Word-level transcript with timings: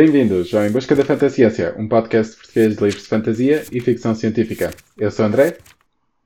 Bem-vindos 0.00 0.54
ao 0.54 0.64
Em 0.64 0.70
Busca 0.70 0.94
da 0.94 1.04
Fantasciência, 1.04 1.74
um 1.76 1.88
podcast 1.88 2.36
português 2.36 2.76
de 2.76 2.84
livros 2.84 3.02
de 3.02 3.08
fantasia 3.08 3.64
e 3.72 3.80
ficção 3.80 4.14
científica. 4.14 4.70
Eu 4.96 5.10
sou 5.10 5.24
o 5.24 5.28
André. 5.28 5.58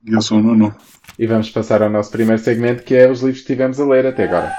Eu 0.05 0.21
sou 0.21 0.37
o 0.37 0.43
Nuno. 0.43 0.75
E 1.17 1.25
vamos 1.25 1.49
passar 1.49 1.81
ao 1.81 1.89
nosso 1.89 2.11
primeiro 2.11 2.39
segmento, 2.39 2.83
que 2.83 2.93
é 2.93 3.09
os 3.09 3.23
livros 3.23 3.41
que 3.41 3.47
tivemos 3.47 3.79
a 3.79 3.85
ler 3.87 4.05
até 4.05 4.25
agora. 4.25 4.53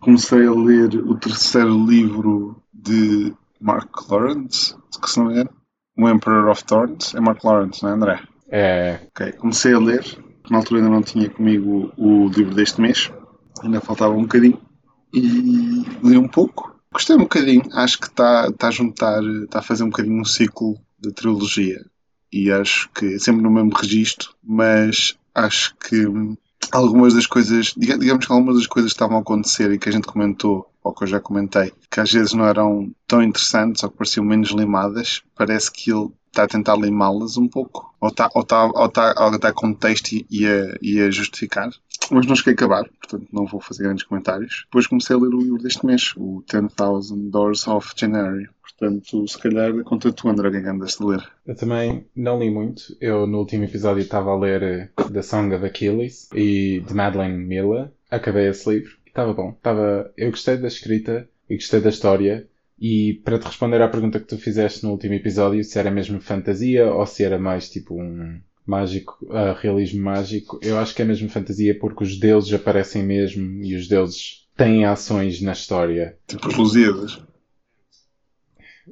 Comecei 0.00 0.44
a 0.44 0.52
ler 0.52 0.96
o 0.96 1.16
terceiro 1.20 1.86
livro 1.86 2.60
de 2.74 3.32
Mark 3.60 4.10
Lawrence, 4.10 4.74
que 5.00 5.08
se 5.08 5.20
não 5.20 5.26
me 5.26 5.34
engano, 5.34 5.50
O 5.96 6.08
Emperor 6.08 6.50
of 6.50 6.64
Thorns. 6.64 7.14
É 7.14 7.20
Mark 7.20 7.44
Lawrence, 7.44 7.80
não 7.80 7.90
é, 7.90 7.92
André? 7.92 8.22
É. 8.50 8.98
Ok, 9.14 9.32
comecei 9.34 9.72
a 9.72 9.78
ler. 9.78 10.29
Na 10.50 10.58
altura 10.58 10.80
ainda 10.80 10.92
não 10.92 11.02
tinha 11.02 11.30
comigo 11.30 11.92
o 11.96 12.28
livro 12.28 12.54
deste 12.54 12.80
mês, 12.80 13.10
ainda 13.62 13.80
faltava 13.80 14.12
um 14.12 14.22
bocadinho. 14.22 14.60
E 15.14 15.20
li 16.02 16.18
um 16.18 16.28
pouco. 16.28 16.74
Gostei 16.92 17.14
um 17.14 17.20
bocadinho, 17.20 17.62
acho 17.72 18.00
que 18.00 18.08
está 18.08 18.50
tá 18.52 18.68
a 18.68 18.70
juntar, 18.72 19.22
está 19.44 19.60
a 19.60 19.62
fazer 19.62 19.84
um 19.84 19.90
bocadinho 19.90 20.20
um 20.20 20.24
ciclo 20.24 20.76
de 20.98 21.12
trilogia. 21.12 21.84
E 22.32 22.50
acho 22.50 22.90
que 22.92 23.18
sempre 23.20 23.42
no 23.42 23.50
mesmo 23.50 23.72
registro, 23.76 24.34
mas 24.42 25.16
acho 25.32 25.74
que 25.76 26.04
algumas 26.72 27.14
das 27.14 27.26
coisas, 27.26 27.72
digamos 27.76 28.26
que 28.26 28.32
algumas 28.32 28.56
das 28.56 28.66
coisas 28.66 28.92
que 28.92 28.96
estavam 28.96 29.18
a 29.18 29.20
acontecer 29.20 29.70
e 29.70 29.78
que 29.78 29.88
a 29.88 29.92
gente 29.92 30.06
comentou, 30.06 30.68
ou 30.82 30.92
que 30.92 31.04
eu 31.04 31.08
já 31.08 31.20
comentei, 31.20 31.72
que 31.90 32.00
às 32.00 32.10
vezes 32.10 32.32
não 32.32 32.44
eram 32.44 32.92
tão 33.06 33.22
interessantes 33.22 33.82
ou 33.82 33.90
que 33.90 33.98
pareciam 33.98 34.24
menos 34.24 34.50
limadas, 34.50 35.22
parece 35.36 35.70
que 35.70 35.92
ele 35.92 36.10
está 36.30 36.44
a 36.44 36.48
tentar 36.48 36.76
limá-las 36.76 37.36
um 37.36 37.48
pouco, 37.48 37.94
ou 38.00 38.08
está, 38.08 38.30
ou 38.34 38.42
está, 38.42 38.64
ou 38.66 38.86
está, 38.86 39.14
ou 39.18 39.34
está 39.34 39.52
com 39.52 39.74
texto 39.74 40.12
e 40.30 40.46
a, 40.46 40.76
e 40.80 41.00
a 41.00 41.10
justificar. 41.10 41.70
Mas 42.10 42.26
não 42.26 42.34
cheguei 42.34 42.52
a 42.52 42.54
acabar, 42.54 42.88
portanto 42.88 43.28
não 43.32 43.46
vou 43.46 43.60
fazer 43.60 43.82
grandes 43.82 44.04
comentários. 44.04 44.64
Depois 44.66 44.86
comecei 44.86 45.14
a 45.14 45.18
ler 45.18 45.34
o 45.34 45.40
livro 45.40 45.62
deste 45.62 45.84
mês, 45.84 46.14
o 46.16 46.42
10,000 46.50 47.30
Doors 47.30 47.66
of 47.68 47.92
January. 47.96 48.48
Portanto, 48.62 49.28
se 49.28 49.38
calhar 49.38 49.72
conta 49.84 50.10
tu, 50.10 50.28
André, 50.28 50.48
é 50.48 50.62
que 50.62 50.68
andas 50.68 50.96
de 50.96 51.04
ler? 51.04 51.22
Eu 51.46 51.54
também 51.54 52.06
não 52.16 52.38
li 52.38 52.50
muito. 52.50 52.82
Eu, 52.98 53.26
no 53.26 53.38
último 53.38 53.64
episódio, 53.64 54.00
estava 54.00 54.30
a 54.30 54.38
ler 54.38 54.62
eh, 54.62 54.90
The 55.12 55.20
Song 55.20 55.54
of 55.54 55.66
Achilles 55.66 56.30
e 56.34 56.82
de 56.86 56.94
Madeleine 56.94 57.36
Miller. 57.36 57.90
Acabei 58.10 58.48
esse 58.48 58.70
livro 58.70 59.00
estava 59.10 59.32
bom. 59.34 59.50
Estava... 59.50 60.12
Eu 60.16 60.30
gostei 60.30 60.56
da 60.56 60.68
escrita 60.68 61.28
e 61.48 61.56
gostei 61.56 61.80
da 61.80 61.90
história. 61.90 62.48
E 62.80 63.20
para 63.24 63.38
te 63.38 63.46
responder 63.46 63.82
à 63.82 63.88
pergunta 63.88 64.18
que 64.18 64.26
tu 64.26 64.38
fizeste 64.38 64.84
no 64.84 64.92
último 64.92 65.14
episódio, 65.14 65.62
se 65.62 65.78
era 65.78 65.90
mesmo 65.90 66.20
fantasia 66.20 66.90
ou 66.92 67.04
se 67.04 67.22
era 67.22 67.38
mais 67.38 67.68
tipo 67.68 68.00
um 68.00 68.40
mágico, 68.66 69.18
uh, 69.24 69.54
realismo 69.60 70.02
mágico, 70.02 70.58
eu 70.62 70.78
acho 70.78 70.94
que 70.94 71.02
é 71.02 71.04
mesmo 71.04 71.28
fantasia 71.28 71.78
porque 71.78 72.04
os 72.04 72.18
deuses 72.18 72.52
aparecem 72.54 73.02
mesmo 73.02 73.62
e 73.62 73.74
os 73.74 73.86
deuses 73.86 74.46
têm 74.56 74.84
ações 74.84 75.42
na 75.42 75.52
história. 75.52 76.16
Tipo 76.26 76.48
os 76.48 76.56
Lusíadas. 76.56 77.22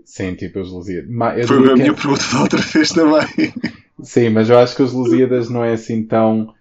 Sim, 0.04 0.34
tipo 0.34 0.60
os 0.60 0.70
Lusíadas. 0.70 1.10
Foi 1.46 1.56
a 1.56 1.74
minha 1.74 1.90
é... 1.90 1.92
pergunta 1.92 2.24
da 2.32 2.42
outra 2.42 2.60
vez 2.60 2.90
também. 2.90 3.52
Sim, 4.02 4.30
mas 4.30 4.50
eu 4.50 4.58
acho 4.58 4.76
que 4.76 4.82
os 4.82 4.92
Lusíadas 4.92 5.48
não 5.48 5.64
é 5.64 5.72
assim 5.72 6.04
tão. 6.04 6.54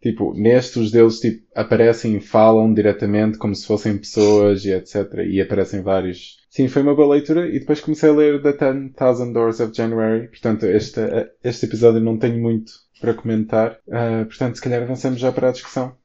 Tipo, 0.00 0.34
neste 0.34 0.78
os 0.78 0.90
deuses 0.90 1.20
tipo, 1.20 1.46
aparecem 1.54 2.16
e 2.16 2.20
falam 2.20 2.72
diretamente 2.72 3.38
como 3.38 3.54
se 3.54 3.66
fossem 3.66 3.96
pessoas 3.96 4.64
e 4.64 4.72
etc. 4.72 5.14
E 5.26 5.40
aparecem 5.40 5.82
vários. 5.82 6.36
Sim, 6.50 6.68
foi 6.68 6.82
uma 6.82 6.94
boa 6.94 7.14
leitura 7.14 7.48
e 7.48 7.58
depois 7.58 7.80
comecei 7.80 8.10
a 8.10 8.12
ler 8.12 8.42
The 8.42 8.52
10,000 8.52 9.32
Doors 9.32 9.60
of 9.60 9.74
January. 9.74 10.28
Portanto, 10.28 10.66
este, 10.66 11.00
este 11.42 11.66
episódio 11.66 12.00
não 12.00 12.18
tenho 12.18 12.40
muito 12.40 12.72
para 13.00 13.14
comentar. 13.14 13.78
Uh, 13.86 14.26
portanto, 14.26 14.56
se 14.56 14.62
calhar 14.62 14.82
avançamos 14.82 15.18
já 15.20 15.32
para 15.32 15.48
a 15.48 15.52
discussão. 15.52 15.96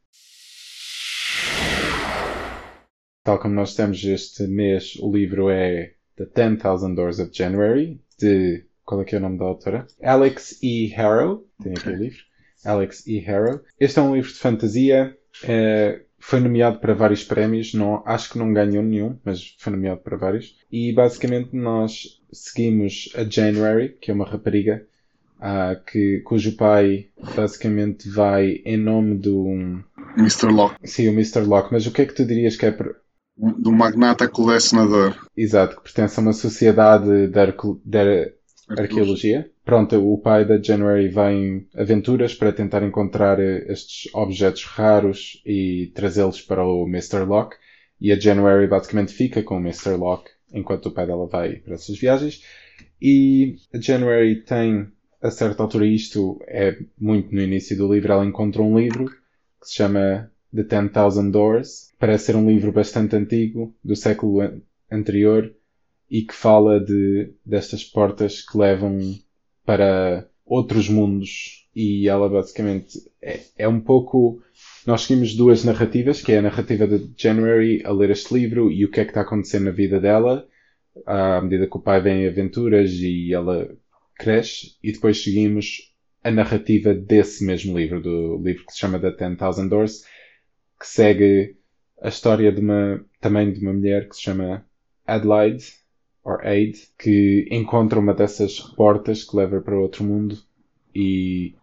Tal 3.24 3.40
como 3.40 3.54
nós 3.54 3.76
temos 3.76 4.04
este 4.04 4.48
mês, 4.48 4.96
o 5.00 5.12
livro 5.12 5.50
é 5.50 5.94
The 6.16 6.26
10,000 6.26 6.96
Doors 6.96 7.20
of 7.20 7.32
January, 7.34 8.02
de. 8.20 8.66
Qual 8.84 9.02
é 9.02 9.06
que 9.06 9.16
é 9.16 9.20
o 9.20 9.22
nome 9.22 9.38
da 9.38 9.46
autora? 9.46 9.88
Alex 10.02 10.60
E. 10.62 10.88
Harrow. 10.88 11.48
Tem 11.62 11.74
aqui 11.74 11.90
o 11.90 11.96
livro. 11.96 12.31
Alex 12.66 13.06
E. 13.08 13.20
Harrow. 13.20 13.62
Este 13.80 14.00
é 14.00 14.02
um 14.02 14.16
livro 14.16 14.32
de 14.32 14.38
fantasia. 14.38 15.18
É, 15.44 16.02
foi 16.20 16.40
nomeado 16.40 16.80
para 16.80 16.94
vários 16.94 17.24
prémios. 17.24 17.74
Não, 17.74 18.04
acho 18.06 18.32
que 18.32 18.38
não 18.38 18.54
ganhou 18.54 18.84
nenhum, 18.84 19.18
mas 19.24 19.56
foi 19.58 19.72
nomeado 19.72 20.02
para 20.02 20.18
vários. 20.18 20.56
E 20.72 20.94
basicamente 20.94 21.56
nós 21.56 22.22
seguimos 22.32 23.10
a 23.16 23.24
January, 23.24 23.98
que 24.00 24.12
é 24.12 24.14
uma 24.14 24.30
rapariga 24.30 24.86
uh, 25.40 25.84
que, 25.86 26.22
cujo 26.22 26.56
pai 26.56 27.08
basicamente 27.36 28.08
vai 28.08 28.62
em 28.66 28.78
nome 28.78 29.18
do. 29.18 29.48
Mr. 30.18 30.52
Locke. 30.52 30.76
Sim, 30.88 31.10
o 31.10 31.14
Mr. 31.14 31.42
Locke. 31.42 31.70
Mas 31.72 31.86
o 31.88 31.92
que 31.92 32.04
é 32.04 32.06
que 32.06 32.14
tu 32.14 32.26
dirias 32.26 32.56
que 32.56 32.68
é 32.68 32.72
do 33.38 33.72
magnata 33.72 34.28
colecionador. 34.28 35.16
Exato, 35.36 35.78
que 35.78 35.84
pertence 35.84 36.20
a 36.20 36.24
uma 36.24 36.34
sociedade 36.34 37.28
de, 37.28 37.28
de 37.84 38.34
arqueologia. 38.78 39.50
Pronto, 39.64 39.96
o 39.96 40.18
pai 40.18 40.46
da 40.46 40.62
January 40.62 41.10
vai 41.10 41.34
em 41.34 41.68
aventuras 41.76 42.34
para 42.34 42.52
tentar 42.52 42.84
encontrar 42.84 43.40
eh, 43.40 43.66
estes 43.68 44.14
objetos 44.14 44.64
raros 44.66 45.42
e 45.46 45.92
trazê-los 45.96 46.42
para 46.42 46.66
o 46.66 46.88
Mr. 46.88 47.24
Locke. 47.24 47.58
E 48.00 48.12
a 48.12 48.20
January 48.20 48.68
basicamente 48.68 49.14
fica 49.14 49.44
com 49.44 49.58
o 49.58 49.60
Mr. 49.60 49.92
Locke 49.92 50.32
enquanto 50.54 50.88
o 50.88 50.92
pai 50.92 51.08
dela 51.08 51.28
vai 51.28 51.56
para 51.58 51.76
essas 51.76 51.98
viagens. 51.98 52.44
E 53.02 53.56
a 53.74 53.80
January 53.80 54.42
tem, 54.42 54.88
a 55.22 55.32
certa 55.32 55.64
altura, 55.64 55.86
isto 55.86 56.42
é 56.48 56.78
muito 57.00 57.34
no 57.34 57.42
início 57.42 57.78
do 57.78 57.94
livro, 57.94 58.12
ela 58.12 58.26
encontra 58.26 58.62
um 58.62 58.78
livro 58.78 59.06
que 59.06 59.68
se 59.68 59.76
chama 59.76 60.32
The 60.54 60.64
10,000 60.64 61.32
Doors. 61.32 61.92
Parece 62.00 62.26
ser 62.26 62.36
um 62.36 62.50
livro 62.50 62.72
bastante 62.72 63.16
antigo, 63.16 63.74
do 63.84 63.96
século 63.96 64.62
anterior, 64.92 65.54
e 66.12 66.24
que 66.24 66.36
fala 66.36 66.78
de, 66.78 67.34
destas 67.46 67.86
portas 67.86 68.42
que 68.42 68.58
levam 68.58 69.00
para 69.66 70.28
outros 70.46 70.90
mundos. 70.90 71.66
E 71.74 72.10
ela 72.10 72.28
basicamente 72.28 73.00
é, 73.22 73.40
é 73.58 73.68
um 73.68 73.80
pouco. 73.80 74.44
Nós 74.86 75.04
seguimos 75.04 75.34
duas 75.34 75.64
narrativas, 75.64 76.22
que 76.22 76.34
é 76.34 76.40
a 76.40 76.42
narrativa 76.42 76.86
de 76.86 77.10
January 77.16 77.82
a 77.86 77.94
ler 77.94 78.10
este 78.10 78.34
livro 78.34 78.70
e 78.70 78.84
o 78.84 78.92
que 78.92 79.00
é 79.00 79.06
que 79.06 79.12
está 79.12 79.22
acontecendo 79.22 79.66
na 79.66 79.72
vida 79.72 80.02
dela, 80.02 80.46
à 81.06 81.40
medida 81.42 81.66
que 81.66 81.78
o 81.78 81.82
pai 81.82 82.02
vem 82.02 82.24
em 82.24 82.28
aventuras 82.28 82.92
e 82.92 83.34
ela 83.34 83.74
cresce, 84.16 84.76
e 84.84 84.92
depois 84.92 85.24
seguimos 85.24 85.94
a 86.22 86.30
narrativa 86.30 86.94
desse 86.94 87.46
mesmo 87.46 87.78
livro, 87.78 88.02
do 88.02 88.38
livro 88.44 88.66
que 88.66 88.74
se 88.74 88.80
chama 88.80 89.00
The 89.00 89.12
10,000 89.12 89.70
Doors, 89.70 90.04
que 90.78 90.86
segue 90.86 91.56
a 92.02 92.10
história 92.10 92.52
de 92.52 92.60
uma, 92.60 93.04
também 93.22 93.54
de 93.54 93.62
uma 93.62 93.72
mulher 93.72 94.10
que 94.10 94.16
se 94.16 94.24
chama 94.24 94.66
Adelaide, 95.08 95.81
ou 96.24 96.38
Aid, 96.42 96.78
que 96.98 97.48
encontra 97.52 98.00
uma 98.00 98.14
dessas 98.14 98.60
portas 98.60 99.24
que 99.24 99.36
leva 99.36 99.62
para 99.62 99.78
outro 99.78 100.04
mundo 100.04 100.38
e 100.94 101.56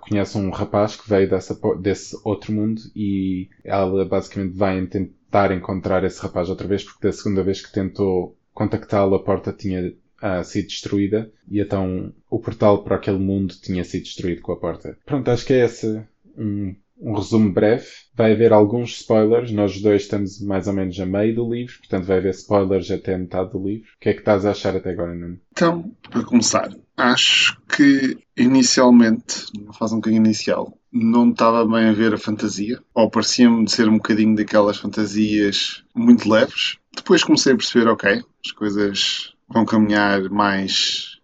conhece 0.00 0.36
um 0.36 0.50
rapaz 0.50 0.96
que 0.96 1.08
veio 1.08 1.28
dessa, 1.28 1.58
desse 1.80 2.16
outro 2.24 2.52
mundo 2.52 2.82
e 2.94 3.48
ela 3.64 4.04
basicamente 4.04 4.54
vai 4.54 4.86
tentar 4.86 5.50
encontrar 5.50 6.04
esse 6.04 6.20
rapaz 6.20 6.50
outra 6.50 6.68
vez 6.68 6.84
porque 6.84 7.06
da 7.06 7.12
segunda 7.12 7.42
vez 7.42 7.64
que 7.64 7.72
tentou 7.72 8.36
contactá-lo 8.52 9.14
a 9.14 9.22
porta 9.22 9.52
tinha 9.52 9.94
uh, 10.22 10.44
sido 10.44 10.68
destruída 10.68 11.30
e 11.50 11.60
então 11.60 12.12
o 12.28 12.38
portal 12.38 12.84
para 12.84 12.96
aquele 12.96 13.18
mundo 13.18 13.54
tinha 13.60 13.82
sido 13.82 14.04
destruído 14.04 14.42
com 14.42 14.52
a 14.52 14.56
porta. 14.56 14.98
Pronto, 15.06 15.30
acho 15.30 15.46
que 15.46 15.54
é 15.54 15.64
esse 15.64 16.02
um 16.36 16.74
um 16.98 17.14
resumo 17.14 17.52
breve. 17.52 17.86
Vai 18.14 18.32
haver 18.32 18.52
alguns 18.52 18.96
spoilers. 18.96 19.52
Nós 19.52 19.80
dois 19.80 20.02
estamos 20.02 20.40
mais 20.40 20.66
ou 20.66 20.72
menos 20.72 20.98
a 20.98 21.06
meio 21.06 21.34
do 21.34 21.52
livro, 21.52 21.78
portanto 21.78 22.06
vai 22.06 22.18
haver 22.18 22.34
spoilers 22.34 22.90
até 22.90 23.16
metade 23.16 23.52
do 23.52 23.66
livro. 23.66 23.88
O 23.96 24.00
que 24.00 24.08
é 24.08 24.12
que 24.12 24.20
estás 24.20 24.46
a 24.46 24.50
achar 24.50 24.74
até 24.76 24.90
agora, 24.90 25.14
Nuno? 25.14 25.38
Então, 25.52 25.92
para 26.10 26.24
começar, 26.24 26.74
acho 26.96 27.60
que 27.68 28.18
inicialmente, 28.36 29.46
numa 29.54 29.72
fase 29.72 29.94
um 29.94 29.98
bocadinho 29.98 30.24
inicial, 30.24 30.76
não 30.92 31.30
estava 31.30 31.66
bem 31.66 31.88
a 31.88 31.92
ver 31.92 32.14
a 32.14 32.18
fantasia, 32.18 32.80
ou 32.94 33.10
parecia-me 33.10 33.64
de 33.64 33.72
ser 33.72 33.88
um 33.88 33.96
bocadinho 33.96 34.34
daquelas 34.34 34.78
fantasias 34.78 35.84
muito 35.94 36.28
leves. 36.28 36.78
Depois 36.94 37.22
comecei 37.22 37.52
a 37.52 37.56
perceber, 37.56 37.88
ok, 37.88 38.22
as 38.44 38.52
coisas 38.52 39.34
vão 39.48 39.64
caminhar 39.64 40.22
mais. 40.30 41.18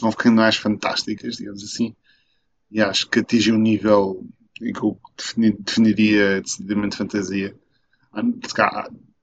vão 0.00 0.12
ficando 0.12 0.36
mais 0.36 0.56
fantásticas, 0.56 1.36
digamos 1.36 1.64
assim. 1.64 1.94
E 2.70 2.82
acho 2.82 3.08
que 3.08 3.20
atinge 3.20 3.52
um 3.52 3.58
nível 3.58 4.24
em 4.62 4.72
que 4.72 4.82
eu 4.82 4.98
definiria 5.58 6.40
decididamente 6.40 6.96
fantasia. 6.96 7.54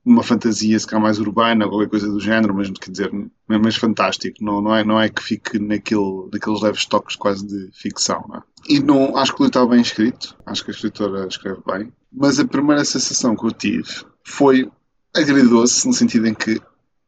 Uma 0.04 0.22
fantasia, 0.22 0.78
se 0.78 0.86
calhar 0.86 1.02
mais 1.02 1.18
urbana, 1.18 1.66
qualquer 1.66 1.88
coisa 1.88 2.08
do 2.08 2.20
género, 2.20 2.54
mas 2.54 2.70
quer 2.70 2.90
dizer, 2.90 3.10
mais 3.48 3.76
fantástico. 3.76 4.44
Não, 4.44 4.60
não, 4.60 4.74
é, 4.74 4.84
não 4.84 5.00
é 5.00 5.08
que 5.08 5.22
fique 5.22 5.58
naquele, 5.58 6.28
naqueles 6.30 6.60
leves 6.60 6.84
toques 6.84 7.16
quase 7.16 7.46
de 7.46 7.70
ficção. 7.72 8.24
Não 8.28 8.36
é? 8.36 8.42
E 8.68 8.80
não, 8.80 9.16
acho 9.16 9.34
que 9.34 9.42
o 9.42 9.44
livro 9.44 9.60
está 9.60 9.66
bem 9.66 9.80
escrito, 9.80 10.36
acho 10.46 10.64
que 10.64 10.70
a 10.70 10.74
escritora 10.74 11.26
escreve 11.26 11.60
bem, 11.66 11.92
mas 12.12 12.38
a 12.38 12.46
primeira 12.46 12.84
sensação 12.84 13.36
que 13.36 13.46
eu 13.46 13.52
tive 13.52 14.04
foi 14.22 14.70
agridoce, 15.14 15.86
no 15.86 15.92
sentido 15.92 16.26
em 16.26 16.34
que 16.34 16.60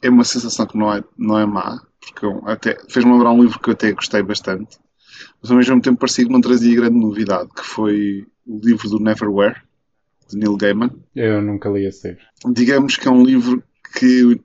é 0.02 0.10
uma 0.10 0.24
sensação 0.24 0.66
que 0.66 0.76
não 0.76 0.92
é, 0.92 1.02
não 1.16 1.38
é 1.38 1.46
má, 1.46 1.80
porque 2.00 2.26
até 2.46 2.78
fez-me 2.88 3.12
lembrar 3.12 3.32
um 3.32 3.42
livro 3.42 3.58
que 3.58 3.70
eu 3.70 3.72
até 3.72 3.92
gostei 3.92 4.22
bastante, 4.22 4.78
mas 5.40 5.50
ao 5.50 5.56
mesmo 5.56 5.80
tempo 5.80 5.98
parecia 5.98 6.24
que 6.24 6.32
não 6.32 6.40
trazia 6.40 6.76
grande 6.76 6.98
novidade, 6.98 7.48
que 7.54 7.64
foi 7.64 8.26
o 8.46 8.58
livro 8.58 8.88
do 8.88 9.00
Neverwhere, 9.00 9.56
de 10.28 10.36
Neil 10.36 10.56
Gaiman. 10.56 10.90
Eu 11.14 11.40
nunca 11.40 11.68
li 11.68 11.86
esse 11.86 12.08
livro. 12.08 12.24
Digamos 12.52 12.96
que 12.96 13.08
é 13.08 13.10
um 13.10 13.24
livro 13.24 13.62
que, 13.94 14.40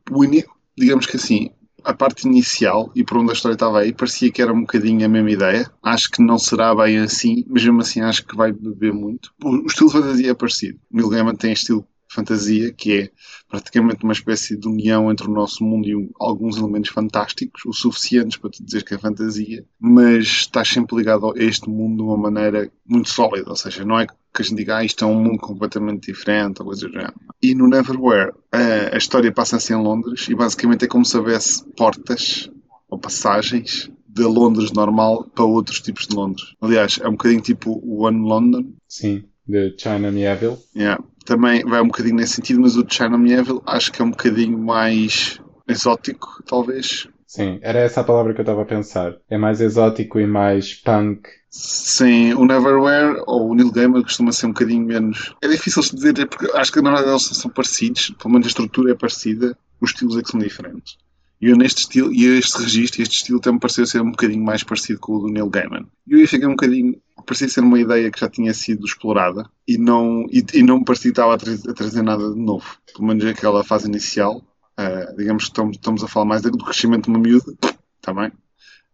digamos 0.78 1.06
que 1.06 1.18
assim, 1.18 1.52
a 1.84 1.94
parte 1.94 2.28
inicial 2.28 2.92
e 2.96 3.04
por 3.04 3.18
onde 3.18 3.32
a 3.32 3.34
história 3.34 3.56
estava 3.56 3.80
aí 3.80 3.94
parecia 3.94 4.32
que 4.32 4.42
era 4.42 4.54
um 4.54 4.62
bocadinho 4.62 5.06
a 5.06 5.10
mesma 5.10 5.32
ideia. 5.32 5.72
Acho 5.82 6.10
que 6.10 6.22
não 6.22 6.38
será 6.38 6.74
bem 6.76 7.00
assim, 7.00 7.44
mas 7.48 7.64
mesmo 7.64 7.82
assim 7.82 8.02
acho 8.02 8.26
que 8.26 8.36
vai 8.36 8.52
beber 8.52 8.94
muito. 8.94 9.34
O 9.44 9.66
estilo 9.66 9.90
de 9.90 9.98
fantasia 9.98 10.32
é 10.32 10.34
parecido. 10.34 10.80
Neil 10.92 11.10
Gaiman 11.10 11.36
tem 11.36 11.54
estilo 11.54 11.86
fantasia, 12.12 12.72
que 12.74 13.00
é 13.00 13.10
praticamente 13.50 14.04
uma 14.04 14.14
espécie 14.14 14.58
de 14.58 14.68
união 14.68 15.10
entre 15.10 15.28
o 15.28 15.32
nosso 15.32 15.64
mundo 15.64 15.88
e 15.88 16.10
alguns 16.20 16.58
elementos 16.58 16.92
fantásticos, 16.92 17.66
o 17.66 17.74
suficientes 17.74 18.38
para 18.38 18.50
te 18.50 18.64
dizer 18.64 18.84
que 18.84 18.94
é 18.94 18.98
fantasia, 18.98 19.64
mas 19.80 20.26
estás 20.26 20.68
sempre 20.68 20.98
ligado 20.98 21.32
a 21.32 21.34
este 21.38 21.70
mundo 21.70 21.98
de 21.98 22.04
uma 22.04 22.18
maneira 22.18 22.70
muito 22.86 23.10
sólida, 23.10 23.50
ou 23.50 23.56
seja, 23.56 23.86
não 23.86 24.00
é 24.00 24.08
que 24.08 24.42
a 24.42 24.44
gente 24.44 24.56
diga, 24.56 24.78
ah, 24.78 24.84
isto 24.84 25.04
é 25.04 25.08
um 25.08 25.22
mundo 25.22 25.40
completamente 25.40 26.12
diferente, 26.12 26.60
ou 26.60 26.68
coisa 26.68 26.88
do 26.88 26.94
género. 26.94 27.14
E 27.42 27.56
no 27.56 27.68
Neverwhere, 27.68 28.34
a, 28.52 28.96
a 28.96 28.98
história 28.98 29.32
passa-se 29.32 29.74
em 29.74 29.78
Londres 29.78 30.28
e 30.30 30.36
basicamente 30.36 30.86
é 30.86 30.88
como 30.88 31.06
se 31.06 31.18
houvesse 31.18 31.66
portas 31.76 32.50
ou 32.90 32.98
passagens 32.98 33.90
de 34.08 34.24
Londres 34.24 34.72
normal 34.74 35.24
para 35.34 35.46
outros 35.46 35.80
tipos 35.80 36.08
de 36.08 36.16
Londres. 36.16 36.54
Aliás, 36.62 37.00
é 37.02 37.08
um 37.08 37.12
bocadinho 37.12 37.42
tipo 37.42 37.82
One 37.86 38.20
London. 38.20 38.74
Sim, 38.88 39.24
de 39.48 39.74
China 39.78 40.12
Mieville. 40.12 40.58
Yeah 40.76 41.02
também 41.26 41.64
vai 41.64 41.82
um 41.82 41.88
bocadinho 41.88 42.16
nesse 42.16 42.34
sentido, 42.34 42.62
mas 42.62 42.76
o 42.76 42.84
de 42.84 42.94
China 42.94 43.18
Mieville 43.18 43.62
acho 43.66 43.92
que 43.92 44.02
é 44.02 44.06
um 44.06 44.12
bocadinho 44.12 44.58
mais 44.58 45.40
exótico, 45.68 46.44
talvez. 46.46 47.08
Sim, 47.26 47.60
era 47.62 47.80
essa 47.80 48.02
a 48.02 48.04
palavra 48.04 48.34
que 48.34 48.42
eu 48.42 48.44
estava 48.44 48.62
a 48.62 48.66
pensar. 48.66 49.16
É 49.30 49.38
mais 49.38 49.62
exótico 49.62 50.20
e 50.20 50.28
mais 50.28 50.74
punk. 50.74 51.30
Sim, 51.50 52.34
o 52.34 52.46
Neverwhere 52.46 53.24
ou 53.26 53.50
o 53.50 53.56
Neil 53.56 53.72
Gaiman 53.72 54.04
costuma 54.04 54.32
ser 54.32 54.48
um 54.48 54.54
bocadinho 54.54 54.86
menos. 54.86 55.34
É 55.42 55.48
difícil 55.48 55.82
de 55.82 55.96
dizer, 55.96 56.28
porque 56.28 56.50
acho 56.58 56.72
que 56.72 56.82
na 56.82 56.92
verdade 56.92 57.12
eles 57.12 57.24
são 57.24 57.50
parecidos, 57.50 58.10
pelo 58.22 58.34
menos 58.34 58.48
a 58.48 58.50
estrutura 58.50 58.92
é 58.92 58.96
parecida, 58.96 59.58
os 59.80 59.92
estilos 59.92 60.18
é 60.18 60.22
que 60.22 60.30
são 60.30 60.40
diferentes. 60.40 60.98
E 61.42 61.50
eu 61.50 61.58
neste 61.58 61.80
estilo, 61.80 62.14
e 62.14 62.26
este 62.38 62.62
registro, 62.62 63.02
este 63.02 63.16
estilo 63.16 63.42
me 63.46 63.60
pareceu 63.60 63.86
ser 63.86 64.02
um 64.02 64.12
bocadinho 64.12 64.44
mais 64.44 64.64
parecido 64.64 65.00
com 65.00 65.14
o 65.14 65.20
do 65.22 65.28
Neil 65.28 65.50
Gaiman. 65.50 65.88
E 66.08 66.22
eu 66.22 66.28
fiquei 66.28 66.48
um 66.48 66.52
bocadinho, 66.52 66.96
parecia 67.22 67.50
ser 67.50 67.62
uma 67.62 67.80
ideia 67.80 68.12
que 68.12 68.20
já 68.20 68.30
tinha 68.30 68.54
sido 68.54 68.86
explorada 68.86 69.50
e 69.68 69.78
não, 69.78 70.26
e, 70.30 70.46
e 70.54 70.64
não 70.64 70.80
me 70.80 70.86
parecia 70.86 71.12
que 71.12 71.20
estava 71.20 71.34
a 71.34 71.38
trazer, 71.38 71.70
a 71.70 71.74
trazer, 71.74 72.02
nada 72.02 72.34
de 72.34 72.40
novo. 72.40 72.78
Pelo 72.94 73.08
menos 73.08 73.26
aquela 73.26 73.64
fase 73.64 73.88
inicial, 73.88 74.38
uh, 74.80 75.16
digamos 75.18 75.50
que 75.50 75.62
estamos, 75.62 76.04
a 76.04 76.08
falar 76.08 76.26
mais 76.26 76.42
do 76.42 76.58
crescimento 76.58 77.06
de 77.06 77.10
uma 77.10 77.20
miúda, 77.20 77.54
também. 78.02 78.32
Tá 78.32 78.42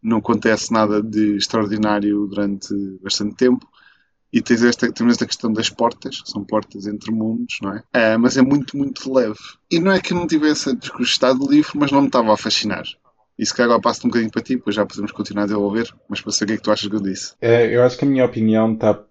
não 0.01 0.17
acontece 0.17 0.71
nada 0.71 1.01
de 1.01 1.37
extraordinário 1.37 2.27
durante 2.27 2.73
bastante 3.01 3.35
tempo 3.35 3.67
e 4.31 4.41
tens 4.41 4.63
esta, 4.63 4.91
temos 4.91 5.13
esta 5.13 5.25
questão 5.25 5.51
das 5.51 5.69
portas, 5.69 6.21
são 6.25 6.43
portas 6.43 6.85
entre 6.85 7.11
mundos, 7.11 7.57
não 7.61 7.73
é? 7.73 7.83
é? 7.93 8.17
Mas 8.17 8.37
é 8.37 8.41
muito, 8.41 8.77
muito 8.77 9.11
leve. 9.11 9.39
E 9.71 9.79
não 9.79 9.91
é 9.91 9.99
que 9.99 10.13
eu 10.13 10.17
não 10.17 10.27
tivesse 10.27 10.75
desgostado 10.75 11.39
do 11.39 11.51
livro, 11.51 11.71
mas 11.75 11.91
não 11.91 12.01
me 12.01 12.07
estava 12.07 12.33
a 12.33 12.37
fascinar. 12.37 12.83
E 13.37 13.45
se 13.45 13.53
calhar 13.53 13.69
agora 13.69 13.81
passo 13.81 14.05
um 14.05 14.09
bocadinho 14.09 14.31
para 14.31 14.41
ti, 14.41 14.55
depois 14.55 14.75
já 14.75 14.85
podemos 14.85 15.11
continuar 15.11 15.43
a 15.43 15.45
desenvolver, 15.45 15.93
mas 16.09 16.21
para 16.21 16.31
saber 16.31 16.45
o 16.45 16.47
que 16.47 16.53
é 16.53 16.57
que 16.57 16.63
tu 16.63 16.71
achas 16.71 16.89
que 16.89 16.95
eu 16.95 17.01
disse. 17.01 17.33
É, 17.41 17.75
eu 17.75 17.83
acho 17.83 17.97
que 17.97 18.05
a 18.05 18.07
minha 18.07 18.25
opinião 18.25 18.73
está 18.73 19.03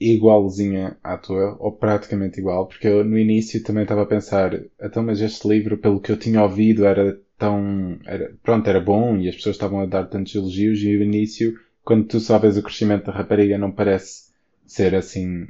igualzinha 0.00 0.96
à 1.02 1.16
tua, 1.16 1.56
ou 1.60 1.72
praticamente 1.72 2.40
igual, 2.40 2.66
porque 2.66 2.88
eu 2.88 3.04
no 3.04 3.18
início 3.18 3.62
também 3.62 3.84
estava 3.84 4.02
a 4.02 4.06
pensar, 4.06 4.60
então, 4.80 5.02
mas 5.02 5.20
este 5.20 5.46
livro, 5.48 5.78
pelo 5.78 6.00
que 6.00 6.10
eu 6.10 6.16
tinha 6.16 6.42
ouvido, 6.42 6.84
era 6.84 7.20
tão. 7.38 7.98
Era, 8.04 8.34
pronto, 8.42 8.68
era 8.68 8.80
bom 8.80 9.16
e 9.16 9.28
as 9.28 9.36
pessoas 9.36 9.56
estavam 9.56 9.80
a 9.80 9.86
dar 9.86 10.04
tantos 10.04 10.34
elogios, 10.34 10.80
e 10.82 10.96
no 10.96 11.04
início, 11.04 11.54
quando 11.84 12.06
tu 12.06 12.20
só 12.20 12.38
vês 12.38 12.56
o 12.56 12.62
crescimento 12.62 13.06
da 13.06 13.12
rapariga, 13.12 13.58
não 13.58 13.70
parece 13.70 14.32
ser 14.66 14.94
assim 14.94 15.46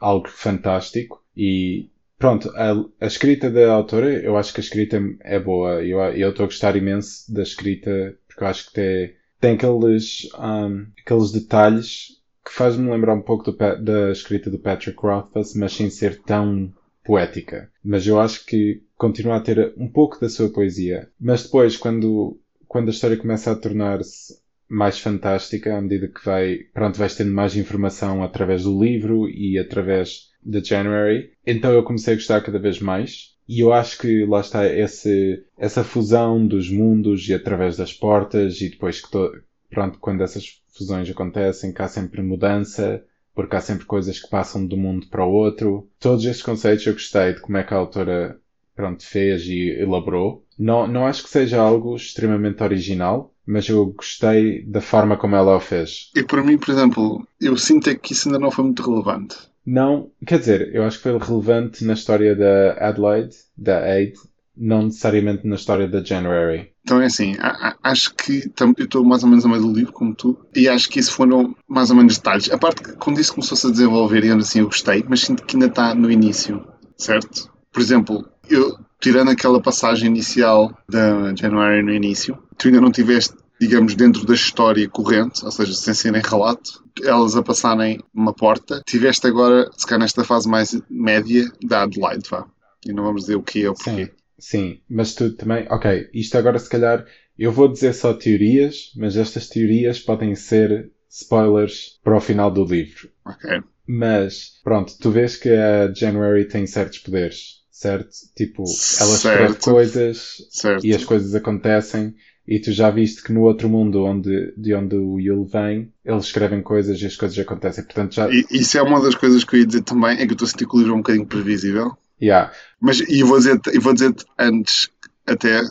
algo 0.00 0.28
fantástico 0.28 1.22
e 1.36 1.88
pronto, 2.24 2.50
a, 2.56 2.72
a, 3.04 3.06
escrita 3.06 3.50
da 3.50 3.70
autora, 3.70 4.10
eu 4.10 4.34
acho 4.38 4.54
que 4.54 4.58
a 4.58 4.64
escrita 4.64 4.98
é 5.20 5.38
boa. 5.38 5.84
Eu 5.84 6.30
estou 6.30 6.44
a 6.44 6.46
gostar 6.46 6.74
imenso 6.74 7.30
da 7.30 7.42
escrita 7.42 8.16
porque 8.26 8.42
eu 8.42 8.48
acho 8.48 8.66
que 8.68 8.72
tem, 8.72 9.14
tem 9.38 9.54
aqueles, 9.56 10.30
um, 10.38 10.86
aqueles 10.98 11.32
detalhes 11.32 12.22
que 12.42 12.50
faz-me 12.50 12.90
lembrar 12.90 13.12
um 13.12 13.20
pouco 13.20 13.52
do, 13.52 13.58
da 13.58 14.10
escrita 14.10 14.48
do 14.48 14.58
Patrick 14.58 14.98
Rothfuss, 14.98 15.54
mas 15.54 15.74
sem 15.74 15.90
ser 15.90 16.22
tão 16.22 16.72
poética. 17.04 17.70
Mas 17.84 18.06
eu 18.06 18.18
acho 18.18 18.46
que 18.46 18.82
continua 18.96 19.36
a 19.36 19.40
ter 19.40 19.74
um 19.76 19.86
pouco 19.86 20.18
da 20.18 20.30
sua 20.30 20.48
poesia. 20.48 21.10
Mas 21.20 21.42
depois, 21.42 21.76
quando, 21.76 22.40
quando 22.66 22.88
a 22.88 22.90
história 22.90 23.18
começa 23.18 23.52
a 23.52 23.54
tornar-se 23.54 24.42
mais 24.66 24.98
fantástica 24.98 25.76
à 25.76 25.80
medida 25.82 26.08
que 26.08 26.24
vai, 26.24 26.60
pronto, 26.72 26.98
vais 26.98 27.14
tendo 27.14 27.32
mais 27.32 27.54
informação 27.54 28.24
através 28.24 28.62
do 28.62 28.82
livro 28.82 29.28
e 29.28 29.58
através 29.58 30.32
da 30.44 30.60
January. 30.60 31.30
Então 31.46 31.72
eu 31.72 31.82
comecei 31.82 32.14
a 32.14 32.16
gostar 32.16 32.40
cada 32.42 32.58
vez 32.58 32.80
mais. 32.80 33.34
E 33.48 33.60
eu 33.60 33.72
acho 33.72 33.98
que 33.98 34.24
lá 34.24 34.40
está 34.40 34.66
esse, 34.66 35.44
essa 35.58 35.84
fusão 35.84 36.46
dos 36.46 36.70
mundos 36.70 37.28
e 37.28 37.34
através 37.34 37.76
das 37.76 37.92
portas 37.92 38.60
e 38.60 38.70
depois 38.70 39.00
que, 39.02 39.10
to, 39.10 39.30
pronto, 39.70 39.98
quando 39.98 40.22
essas 40.22 40.62
fusões 40.72 41.10
acontecem, 41.10 41.72
há 41.76 41.88
sempre 41.88 42.22
mudança, 42.22 43.04
porque 43.34 43.56
há 43.56 43.60
sempre 43.60 43.84
coisas 43.84 44.18
que 44.18 44.30
passam 44.30 44.66
de 44.66 44.74
um 44.74 44.78
mundo 44.78 45.08
para 45.08 45.24
o 45.24 45.32
outro. 45.32 45.88
Todos 46.00 46.24
estes 46.24 46.42
conceitos 46.42 46.86
eu 46.86 46.94
gostei 46.94 47.34
de 47.34 47.40
como 47.40 47.58
é 47.58 47.62
que 47.64 47.74
a 47.74 47.76
autora, 47.76 48.38
pronto, 48.74 49.04
fez 49.04 49.46
e 49.46 49.70
elaborou. 49.78 50.44
Não, 50.58 50.86
não 50.86 51.06
acho 51.06 51.24
que 51.24 51.28
seja 51.28 51.60
algo 51.60 51.96
extremamente 51.96 52.62
original, 52.62 53.34
mas 53.46 53.68
eu 53.68 53.84
gostei 53.86 54.64
da 54.64 54.80
forma 54.80 55.16
como 55.16 55.36
ela 55.36 55.56
o 55.56 55.60
fez. 55.60 56.10
E 56.14 56.22
para 56.22 56.42
mim, 56.42 56.56
por 56.56 56.70
exemplo, 56.70 57.26
eu 57.40 57.56
sinto 57.56 57.90
é 57.90 57.94
que 57.94 58.12
isso 58.12 58.28
ainda 58.28 58.38
não 58.38 58.50
foi 58.50 58.64
muito 58.64 58.82
relevante. 58.82 59.36
Não, 59.66 60.10
quer 60.26 60.38
dizer, 60.38 60.74
eu 60.74 60.84
acho 60.84 60.98
que 60.98 61.04
foi 61.04 61.18
relevante 61.18 61.84
na 61.84 61.94
história 61.94 62.36
da 62.36 62.72
Adelaide, 62.88 63.34
da 63.56 63.82
Aid, 63.82 64.14
não 64.56 64.84
necessariamente 64.84 65.46
na 65.46 65.56
história 65.56 65.88
da 65.88 66.02
January. 66.02 66.70
Então 66.82 67.00
é 67.00 67.06
assim, 67.06 67.34
acho 67.82 68.14
que 68.14 68.52
eu 68.60 68.84
estou 68.84 69.02
mais 69.04 69.22
ou 69.22 69.28
menos 69.28 69.44
a 69.46 69.48
meio 69.48 69.62
do 69.62 69.72
livro, 69.72 69.92
como 69.92 70.14
tu, 70.14 70.38
e 70.54 70.68
acho 70.68 70.88
que 70.88 71.00
isso 71.00 71.12
foram 71.12 71.56
mais 71.66 71.90
ou 71.90 71.96
menos 71.96 72.18
detalhes. 72.18 72.50
A 72.50 72.58
parte 72.58 72.82
que 72.82 72.92
quando 72.92 73.18
isso 73.18 73.32
começou-se 73.32 73.66
a 73.66 73.70
desenvolver, 73.70 74.22
e 74.24 74.30
assim 74.30 74.60
eu 74.60 74.66
gostei, 74.66 75.02
mas 75.08 75.22
sinto 75.22 75.44
que 75.44 75.56
ainda 75.56 75.66
está 75.66 75.94
no 75.94 76.10
início, 76.10 76.62
certo? 76.96 77.50
Por 77.72 77.80
exemplo, 77.80 78.28
eu 78.48 78.76
tirando 79.00 79.30
aquela 79.30 79.60
passagem 79.60 80.08
inicial 80.08 80.76
da 80.88 81.34
January 81.34 81.82
no 81.82 81.92
início, 81.92 82.38
tu 82.56 82.68
ainda 82.68 82.80
não 82.80 82.92
tiveste, 82.92 83.34
digamos, 83.66 83.94
dentro 83.94 84.26
da 84.26 84.34
história 84.34 84.88
corrente, 84.88 85.42
ou 85.44 85.50
seja, 85.50 85.72
sem 85.72 85.94
serem 85.94 86.20
relato, 86.22 86.84
elas 87.02 87.34
a 87.34 87.42
passarem 87.42 87.98
uma 88.12 88.34
porta, 88.34 88.82
tiveste 88.86 89.26
agora, 89.26 89.70
se 89.74 89.86
calhar 89.86 90.00
nesta 90.00 90.22
fase 90.22 90.48
mais 90.48 90.78
média, 90.90 91.50
da 91.62 91.82
Adelaide, 91.82 92.28
vá. 92.28 92.46
E 92.86 92.92
não 92.92 93.04
vamos 93.04 93.22
dizer 93.22 93.36
o 93.36 93.42
que 93.42 93.64
é 93.64 93.70
o 93.70 93.74
porquê. 93.74 94.06
Sim, 94.06 94.10
sim, 94.38 94.80
mas 94.88 95.14
tu 95.14 95.32
também, 95.32 95.66
ok, 95.70 96.10
isto 96.12 96.36
agora 96.36 96.58
se 96.58 96.68
calhar, 96.68 97.06
eu 97.38 97.50
vou 97.50 97.68
dizer 97.68 97.94
só 97.94 98.12
teorias, 98.12 98.92
mas 98.96 99.16
estas 99.16 99.48
teorias 99.48 99.98
podem 99.98 100.34
ser 100.34 100.92
spoilers 101.08 101.98
para 102.04 102.16
o 102.16 102.20
final 102.20 102.50
do 102.50 102.64
livro. 102.64 103.08
Ok. 103.24 103.62
Mas, 103.86 104.60
pronto, 104.62 104.94
tu 104.98 105.10
vês 105.10 105.36
que 105.36 105.50
a 105.50 105.92
January 105.92 106.46
tem 106.46 106.66
certos 106.66 106.98
poderes 106.98 107.64
certo? 107.84 108.08
Tipo, 108.34 108.64
ela 109.00 109.14
escreve 109.14 109.54
coisas 109.56 110.36
certo. 110.50 110.86
e 110.86 110.94
as 110.94 111.04
coisas 111.04 111.34
acontecem. 111.34 112.14
E 112.46 112.60
tu 112.60 112.72
já 112.72 112.90
viste 112.90 113.22
que 113.22 113.32
no 113.32 113.42
outro 113.42 113.68
mundo 113.68 114.04
onde, 114.04 114.52
de 114.56 114.74
onde 114.74 114.96
o 114.96 115.18
Yule 115.18 115.48
vem, 115.50 115.92
eles 116.04 116.26
escrevem 116.26 116.62
coisas 116.62 117.00
e 117.00 117.06
as 117.06 117.16
coisas 117.16 117.38
acontecem. 117.38 117.84
Portanto, 117.84 118.14
já... 118.14 118.28
E, 118.30 118.44
isso 118.50 118.76
é 118.76 118.82
uma 118.82 119.00
das 119.00 119.14
coisas 119.14 119.44
que 119.44 119.56
eu 119.56 119.60
ia 119.60 119.66
dizer 119.66 119.82
também, 119.82 120.12
é 120.12 120.26
que 120.26 120.32
eu 120.32 120.34
estou 120.34 120.46
a 120.46 120.48
sentir 120.48 120.68
que 120.68 120.76
o 120.76 120.78
livro 120.78 120.92
é 120.92 120.96
um 120.96 120.98
bocadinho 120.98 121.26
previsível. 121.26 121.96
Yeah. 122.20 122.52
Mas, 122.80 123.00
e 123.00 123.22
vou 123.22 123.38
dizer, 123.38 123.60
e 123.72 123.78
vou 123.78 123.94
dizer 123.94 124.14
antes, 124.38 124.90
até, 125.26 125.62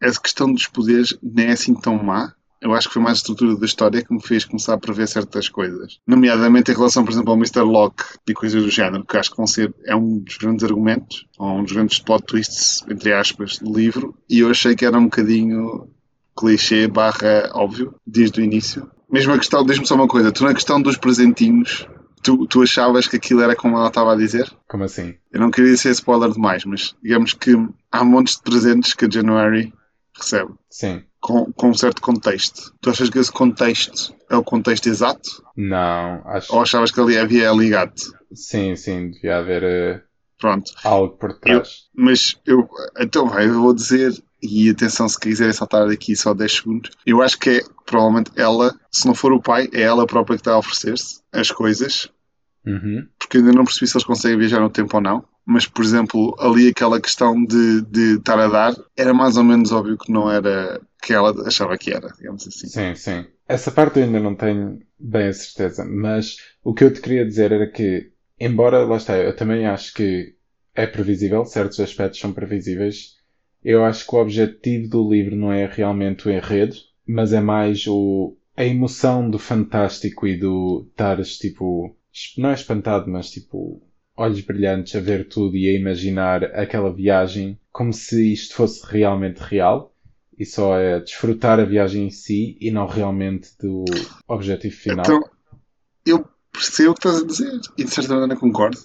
essa 0.00 0.20
questão 0.20 0.52
dos 0.52 0.66
poderes 0.66 1.16
nem 1.22 1.46
é 1.46 1.52
assim 1.52 1.74
tão 1.74 2.02
má, 2.02 2.34
eu 2.60 2.74
acho 2.74 2.88
que 2.88 2.94
foi 2.94 3.02
mais 3.02 3.18
a 3.18 3.20
estrutura 3.20 3.56
da 3.56 3.64
história 3.64 4.04
que 4.04 4.12
me 4.12 4.20
fez 4.22 4.44
começar 4.44 4.74
a 4.74 4.78
prever 4.78 5.08
certas 5.08 5.48
coisas. 5.48 5.98
Nomeadamente 6.06 6.70
em 6.70 6.74
relação, 6.74 7.04
por 7.04 7.10
exemplo, 7.10 7.30
ao 7.30 7.36
Mr. 7.36 7.62
Locke 7.62 8.04
e 8.28 8.34
coisas 8.34 8.62
do 8.62 8.70
género, 8.70 9.04
que 9.04 9.16
acho 9.16 9.30
que 9.30 9.36
vão 9.38 9.46
ser, 9.46 9.74
é 9.86 9.96
um 9.96 10.18
dos 10.18 10.36
grandes 10.36 10.62
argumentos, 10.62 11.26
ou 11.38 11.58
um 11.58 11.64
dos 11.64 11.72
grandes 11.72 11.98
plot 11.98 12.24
twists, 12.26 12.84
entre 12.88 13.14
aspas, 13.14 13.58
do 13.58 13.72
livro, 13.72 14.14
e 14.28 14.40
eu 14.40 14.50
achei 14.50 14.76
que 14.76 14.84
era 14.84 14.98
um 14.98 15.04
bocadinho 15.04 15.88
clichê 16.40 16.88
barra 16.88 17.50
óbvio, 17.54 17.94
desde 18.06 18.40
o 18.40 18.44
início. 18.44 18.90
Mesmo 19.10 19.32
a 19.32 19.38
questão, 19.38 19.64
diz-me 19.64 19.86
só 19.86 19.94
uma 19.94 20.08
coisa, 20.08 20.32
tu 20.32 20.44
na 20.44 20.54
questão 20.54 20.80
dos 20.80 20.96
presentinhos, 20.96 21.86
tu, 22.22 22.46
tu 22.46 22.62
achavas 22.62 23.06
que 23.06 23.16
aquilo 23.16 23.42
era 23.42 23.56
como 23.56 23.76
ela 23.76 23.88
estava 23.88 24.12
a 24.12 24.16
dizer? 24.16 24.50
Como 24.68 24.84
assim? 24.84 25.14
Eu 25.32 25.40
não 25.40 25.50
queria 25.50 25.76
ser 25.76 25.90
spoiler 25.90 26.30
demais, 26.30 26.64
mas 26.64 26.94
digamos 27.02 27.34
que 27.34 27.52
há 27.90 28.04
montes 28.04 28.36
de 28.36 28.42
presentes 28.42 28.94
que 28.94 29.04
a 29.04 29.10
January 29.10 29.72
recebe. 30.16 30.52
Sim 30.70 31.02
com, 31.20 31.52
com 31.52 31.68
um 31.68 31.74
certo 31.74 32.00
contexto. 32.00 32.74
Tu 32.80 32.90
achas 32.90 33.10
que 33.10 33.18
esse 33.18 33.30
contexto 33.30 34.14
é 34.28 34.36
o 34.36 34.42
contexto 34.42 34.88
exato? 34.88 35.44
Não, 35.54 36.22
acho. 36.26 36.54
Ou 36.54 36.62
achavas 36.62 36.90
que 36.90 37.00
ali 37.00 37.18
havia 37.18 37.52
ligado? 37.52 37.94
Sim, 38.32 38.74
sim, 38.74 39.10
devia 39.10 39.38
haver 39.38 39.62
uh, 39.62 40.02
Pronto. 40.40 40.72
algo 40.82 41.16
por 41.16 41.38
trás. 41.38 41.56
Eu, 41.94 42.04
mas 42.04 42.36
eu, 42.46 42.68
então 42.98 43.28
vai, 43.28 43.46
eu 43.46 43.60
vou 43.60 43.74
dizer, 43.74 44.12
e 44.42 44.70
atenção 44.70 45.08
se 45.08 45.20
quiserem 45.20 45.52
saltar 45.52 45.86
daqui 45.86 46.16
só 46.16 46.32
10 46.32 46.52
segundos, 46.52 46.90
eu 47.04 47.22
acho 47.22 47.38
que 47.38 47.50
é 47.50 47.60
provavelmente 47.84 48.30
ela, 48.36 48.74
se 48.90 49.06
não 49.06 49.14
for 49.14 49.32
o 49.32 49.42
pai, 49.42 49.68
é 49.72 49.82
ela 49.82 50.06
própria 50.06 50.36
que 50.36 50.40
está 50.40 50.52
a 50.52 50.58
oferecer-se 50.58 51.20
as 51.32 51.50
coisas 51.50 52.08
Uhum. 52.66 53.06
porque 53.18 53.38
ainda 53.38 53.52
não 53.52 53.64
percebi 53.64 53.86
se 53.86 53.96
eles 53.96 54.04
conseguem 54.04 54.38
viajar 54.38 54.60
no 54.60 54.68
tempo 54.68 54.96
ou 54.96 55.02
não. 55.02 55.24
Mas, 55.46 55.66
por 55.66 55.82
exemplo, 55.82 56.36
ali 56.38 56.68
aquela 56.68 57.00
questão 57.00 57.42
de, 57.44 57.80
de 57.82 58.16
estar 58.18 58.38
a 58.38 58.48
dar 58.48 58.74
era 58.96 59.14
mais 59.14 59.36
ou 59.36 59.44
menos 59.44 59.72
óbvio 59.72 59.96
que 59.96 60.12
não 60.12 60.30
era 60.30 60.80
que 61.02 61.12
ela 61.12 61.34
achava 61.46 61.76
que 61.78 61.92
era, 61.92 62.08
digamos 62.18 62.46
assim. 62.46 62.68
Sim, 62.68 62.94
sim. 62.94 63.26
Essa 63.48 63.70
parte 63.72 63.98
eu 63.98 64.04
ainda 64.04 64.20
não 64.20 64.34
tenho 64.34 64.78
bem 64.98 65.28
a 65.28 65.32
certeza, 65.32 65.84
mas 65.84 66.36
o 66.62 66.74
que 66.74 66.84
eu 66.84 66.92
te 66.92 67.00
queria 67.00 67.26
dizer 67.26 67.50
era 67.50 67.66
que, 67.66 68.12
embora, 68.40 68.84
lá 68.84 68.96
está, 68.96 69.16
eu 69.16 69.36
também 69.36 69.66
acho 69.66 69.92
que 69.94 70.34
é 70.74 70.86
previsível, 70.86 71.44
certos 71.44 71.78
aspectos 71.78 72.18
são 72.18 72.32
previsíveis, 72.32 73.16
eu 73.62 73.84
acho 73.84 74.06
que 74.06 74.14
o 74.14 74.18
objetivo 74.18 74.88
do 74.88 75.10
livro 75.10 75.36
não 75.36 75.52
é 75.52 75.66
realmente 75.66 76.26
o 76.26 76.30
enredo, 76.30 76.74
mas 77.06 77.32
é 77.32 77.40
mais 77.40 77.86
o, 77.86 78.36
a 78.56 78.64
emoção 78.64 79.28
do 79.28 79.38
fantástico 79.38 80.26
e 80.26 80.36
do 80.36 80.86
estares, 80.88 81.36
tipo, 81.36 81.94
não 82.38 82.50
é 82.50 82.54
espantado, 82.54 83.10
mas 83.10 83.30
tipo, 83.30 83.82
olhos 84.16 84.40
brilhantes 84.40 84.94
a 84.94 85.00
ver 85.00 85.28
tudo 85.28 85.56
e 85.56 85.68
a 85.68 85.78
imaginar 85.78 86.44
aquela 86.44 86.92
viagem 86.92 87.58
como 87.70 87.92
se 87.92 88.32
isto 88.32 88.54
fosse 88.54 88.84
realmente 88.86 89.38
real 89.38 89.94
e 90.38 90.46
só 90.46 90.78
é 90.78 91.00
desfrutar 91.00 91.60
a 91.60 91.64
viagem 91.64 92.06
em 92.06 92.10
si 92.10 92.56
e 92.60 92.70
não 92.70 92.86
realmente 92.86 93.50
do 93.58 93.84
objetivo 94.26 94.74
final. 94.74 95.04
Então, 95.04 95.20
eu 96.06 96.26
percebo 96.52 96.90
o 96.90 96.94
que 96.94 97.06
estás 97.06 97.22
a 97.22 97.26
dizer 97.26 97.60
e 97.76 97.84
de 97.84 97.90
certa 97.90 98.14
maneira 98.14 98.36
concordo, 98.36 98.78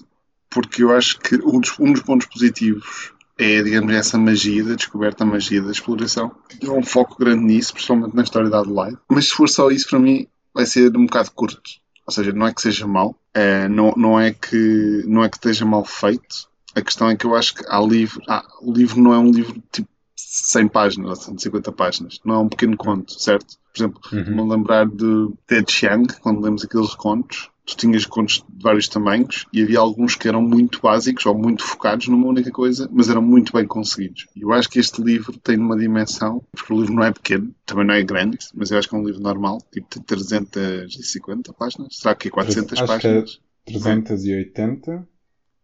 porque 0.50 0.84
eu 0.84 0.96
acho 0.96 1.20
que 1.20 1.36
um 1.36 1.60
dos, 1.60 1.78
um 1.80 1.92
dos 1.92 2.02
pontos 2.02 2.28
positivos 2.28 3.12
é, 3.38 3.62
digamos, 3.62 3.94
essa 3.94 4.18
magia 4.18 4.64
da 4.64 4.76
descoberta, 4.76 5.24
a 5.24 5.28
magia 5.28 5.62
da 5.62 5.72
exploração. 5.72 6.32
Há 6.66 6.72
um 6.72 6.84
foco 6.84 7.18
grande 7.20 7.44
nisso, 7.44 7.74
principalmente 7.74 8.16
na 8.16 8.24
história 8.24 8.50
da 8.50 8.60
Adelaide. 8.60 8.98
Mas 9.10 9.26
se 9.26 9.32
for 9.32 9.50
só 9.50 9.70
isso, 9.70 9.90
para 9.90 10.00
mim, 10.00 10.26
vai 10.54 10.66
ser 10.66 10.96
um 10.96 11.06
bocado 11.06 11.32
curto. 11.32 11.62
Ou 12.08 12.14
seja, 12.14 12.32
não 12.32 12.48
é 12.48 12.54
que 12.54 12.62
seja 12.62 12.88
mau, 12.88 13.20
é, 13.34 13.68
não, 13.68 13.94
não, 13.98 14.18
é 14.20 14.32
que, 14.32 15.04
não 15.06 15.24
é 15.24 15.28
que 15.30 15.36
esteja 15.36 15.66
mal 15.66 15.84
feito. 15.84 16.48
A 16.74 16.82
questão 16.82 17.10
é 17.10 17.16
que 17.18 17.26
eu 17.26 17.36
acho 17.36 17.56
que 17.56 17.66
há 17.68 17.80
livro, 17.82 18.22
ah, 18.30 18.46
o 18.62 18.72
livro 18.72 19.02
não 19.02 19.14
é 19.14 19.18
um 19.18 19.32
livro 19.32 19.62
tipo 19.72 19.90
100 20.16 20.68
páginas 20.70 21.10
ou 21.10 21.16
150 21.16 21.72
páginas. 21.74 22.20
Não 22.24 22.36
é 22.36 22.38
um 22.40 22.48
pequeno 22.50 22.78
conto, 22.78 23.20
certo? 23.20 23.58
Por 23.74 23.80
exemplo, 23.80 24.02
Uhum. 24.14 24.36
vou 24.38 24.48
lembrar 24.56 24.88
de 24.88 25.30
Ted 25.46 25.70
Chiang, 25.70 26.08
quando 26.22 26.42
lemos 26.42 26.64
aqueles 26.64 26.94
contos. 26.96 27.50
Tu 27.66 27.76
tinhas 27.76 28.06
contos 28.06 28.44
de 28.48 28.64
vários 28.64 28.88
tamanhos 28.88 29.48
e 29.52 29.64
havia 29.64 29.80
alguns 29.80 30.16
que 30.16 30.28
eram 30.28 30.42
muito 30.42 30.80
básicos 30.82 31.26
ou 31.26 31.36
muito 31.36 31.64
focados 31.64 32.08
numa 32.08 32.28
única 32.28 32.52
coisa, 32.52 32.88
mas 32.92 33.10
eram 33.10 33.22
muito 33.22 33.52
bem 33.54 33.66
conseguidos. 33.66 34.28
E 34.36 34.42
eu 34.42 34.54
acho 34.54 34.70
que 34.70 34.80
este 34.80 35.02
livro 35.02 35.38
tem 35.40 35.58
uma 35.58 35.76
dimensão, 35.76 36.44
porque 36.52 36.72
o 36.72 36.80
livro 36.80 36.94
não 36.94 37.04
é 37.04 37.12
pequeno, 37.12 37.54
também 37.66 37.86
não 37.86 37.96
é 37.96 38.04
grande, 38.04 38.38
mas 38.54 38.70
eu 38.70 38.78
acho 38.78 38.88
que 38.88 38.96
é 38.96 38.98
um 39.00 39.04
livro 39.06 39.22
normal, 39.22 39.60
tipo 39.72 40.00
de 40.00 40.06
350 40.06 41.54
páginas. 41.54 41.98
Será 41.98 42.14
que 42.14 42.28
é 42.28 42.32
400 42.32 42.74
Acho 42.74 42.76
que 42.76 42.84
é 42.84 42.88
páginas? 42.88 43.42
380. 43.66 45.08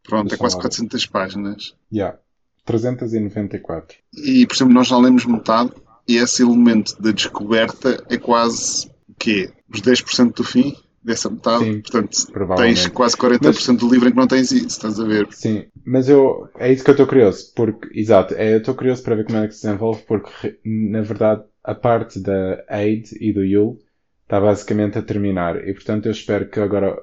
Pronto, 0.04 0.34
é 0.34 0.38
quase 0.38 0.56
lá 0.56 0.62
ver. 0.64 0.70
400 0.70 1.06
páginas. 1.06 1.76
Yeah. 1.94 2.18
394. 2.66 3.98
E, 4.14 4.46
por 4.48 4.56
exemplo, 4.56 4.74
nós 4.74 4.88
já 4.88 4.98
lemos 4.98 5.26
metade 5.26 5.72
e 6.08 6.18
esse 6.18 6.42
elemento 6.42 7.00
da 7.02 7.12
descoberta 7.12 8.04
é 8.10 8.18
quase 8.18 8.88
o 9.08 9.14
quê? 9.18 9.52
Os 9.70 9.82
10% 9.82 10.34
do 10.34 10.44
fim 10.44 10.76
dessa 11.04 11.30
metade. 11.30 11.64
Sim, 11.64 11.82
Portanto, 11.82 12.56
tens 12.58 12.88
quase 12.88 13.18
40% 13.18 13.78
do 13.78 13.90
livro 13.90 14.08
em 14.08 14.12
que 14.12 14.18
não 14.18 14.28
tens 14.28 14.52
isso, 14.52 14.68
estás 14.68 15.00
a 15.00 15.04
ver? 15.04 15.28
Sim, 15.32 15.66
mas 15.86 16.08
eu 16.08 16.50
é 16.58 16.72
isso 16.72 16.84
que 16.84 16.90
eu 16.90 16.94
estou 16.94 17.08
curioso, 17.08 17.52
porque 17.56 18.00
exato, 18.00 18.34
é, 18.36 18.54
eu 18.54 18.60
estou 18.60 18.76
curioso 18.76 19.04
para 19.04 19.16
ver 19.16 19.26
como 19.26 19.40
é 19.40 19.48
que 19.48 19.56
se 19.56 19.64
desenvolve, 19.64 20.04
porque 20.08 20.60
na 20.64 21.02
verdade 21.02 21.44
a 21.64 21.76
parte 21.76 22.20
da 22.20 22.64
Aid 22.68 23.10
e 23.20 23.34
do 23.34 23.44
Yule 23.44 23.80
está 24.24 24.40
basicamente 24.40 24.98
a 24.98 25.02
terminar 25.02 25.68
e 25.68 25.74
portanto 25.74 26.06
eu 26.06 26.12
espero 26.12 26.50
que 26.50 26.60
agora 26.60 26.98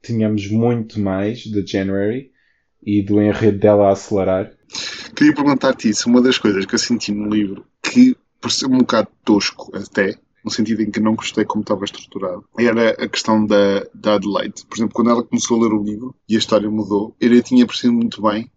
tenhamos 0.00 0.48
muito 0.50 1.00
mais 1.00 1.40
de 1.40 1.66
January 1.66 2.30
e 2.82 3.02
do 3.02 3.20
enredo 3.20 3.58
dela 3.58 3.88
a 3.88 3.92
acelerar. 3.92 4.52
Queria 5.14 5.34
perguntar-te 5.34 5.88
isso. 5.88 6.08
Uma 6.08 6.22
das 6.22 6.38
coisas 6.38 6.64
que 6.64 6.74
eu 6.74 6.78
senti 6.78 7.12
no 7.12 7.28
livro 7.28 7.66
que 7.82 8.16
pareceu 8.40 8.68
um 8.68 8.78
bocado 8.78 9.08
tosco 9.24 9.76
até, 9.76 10.16
no 10.44 10.50
sentido 10.50 10.82
em 10.82 10.90
que 10.90 11.00
não 11.00 11.14
gostei 11.14 11.44
como 11.44 11.62
estava 11.62 11.84
estruturado, 11.84 12.44
era 12.58 12.90
a 12.90 13.08
questão 13.08 13.44
da, 13.44 13.86
da 13.94 14.14
Adelaide. 14.14 14.64
Por 14.68 14.76
exemplo, 14.76 14.94
quando 14.94 15.10
ela 15.10 15.22
começou 15.24 15.58
a 15.58 15.62
ler 15.64 15.74
o 15.74 15.82
livro 15.82 16.14
e 16.28 16.36
a 16.36 16.38
história 16.38 16.70
mudou, 16.70 17.16
eu 17.20 17.30
nem 17.30 17.40
tinha 17.40 17.66
percebido 17.66 17.94
muito 17.94 18.22
bem 18.22 18.50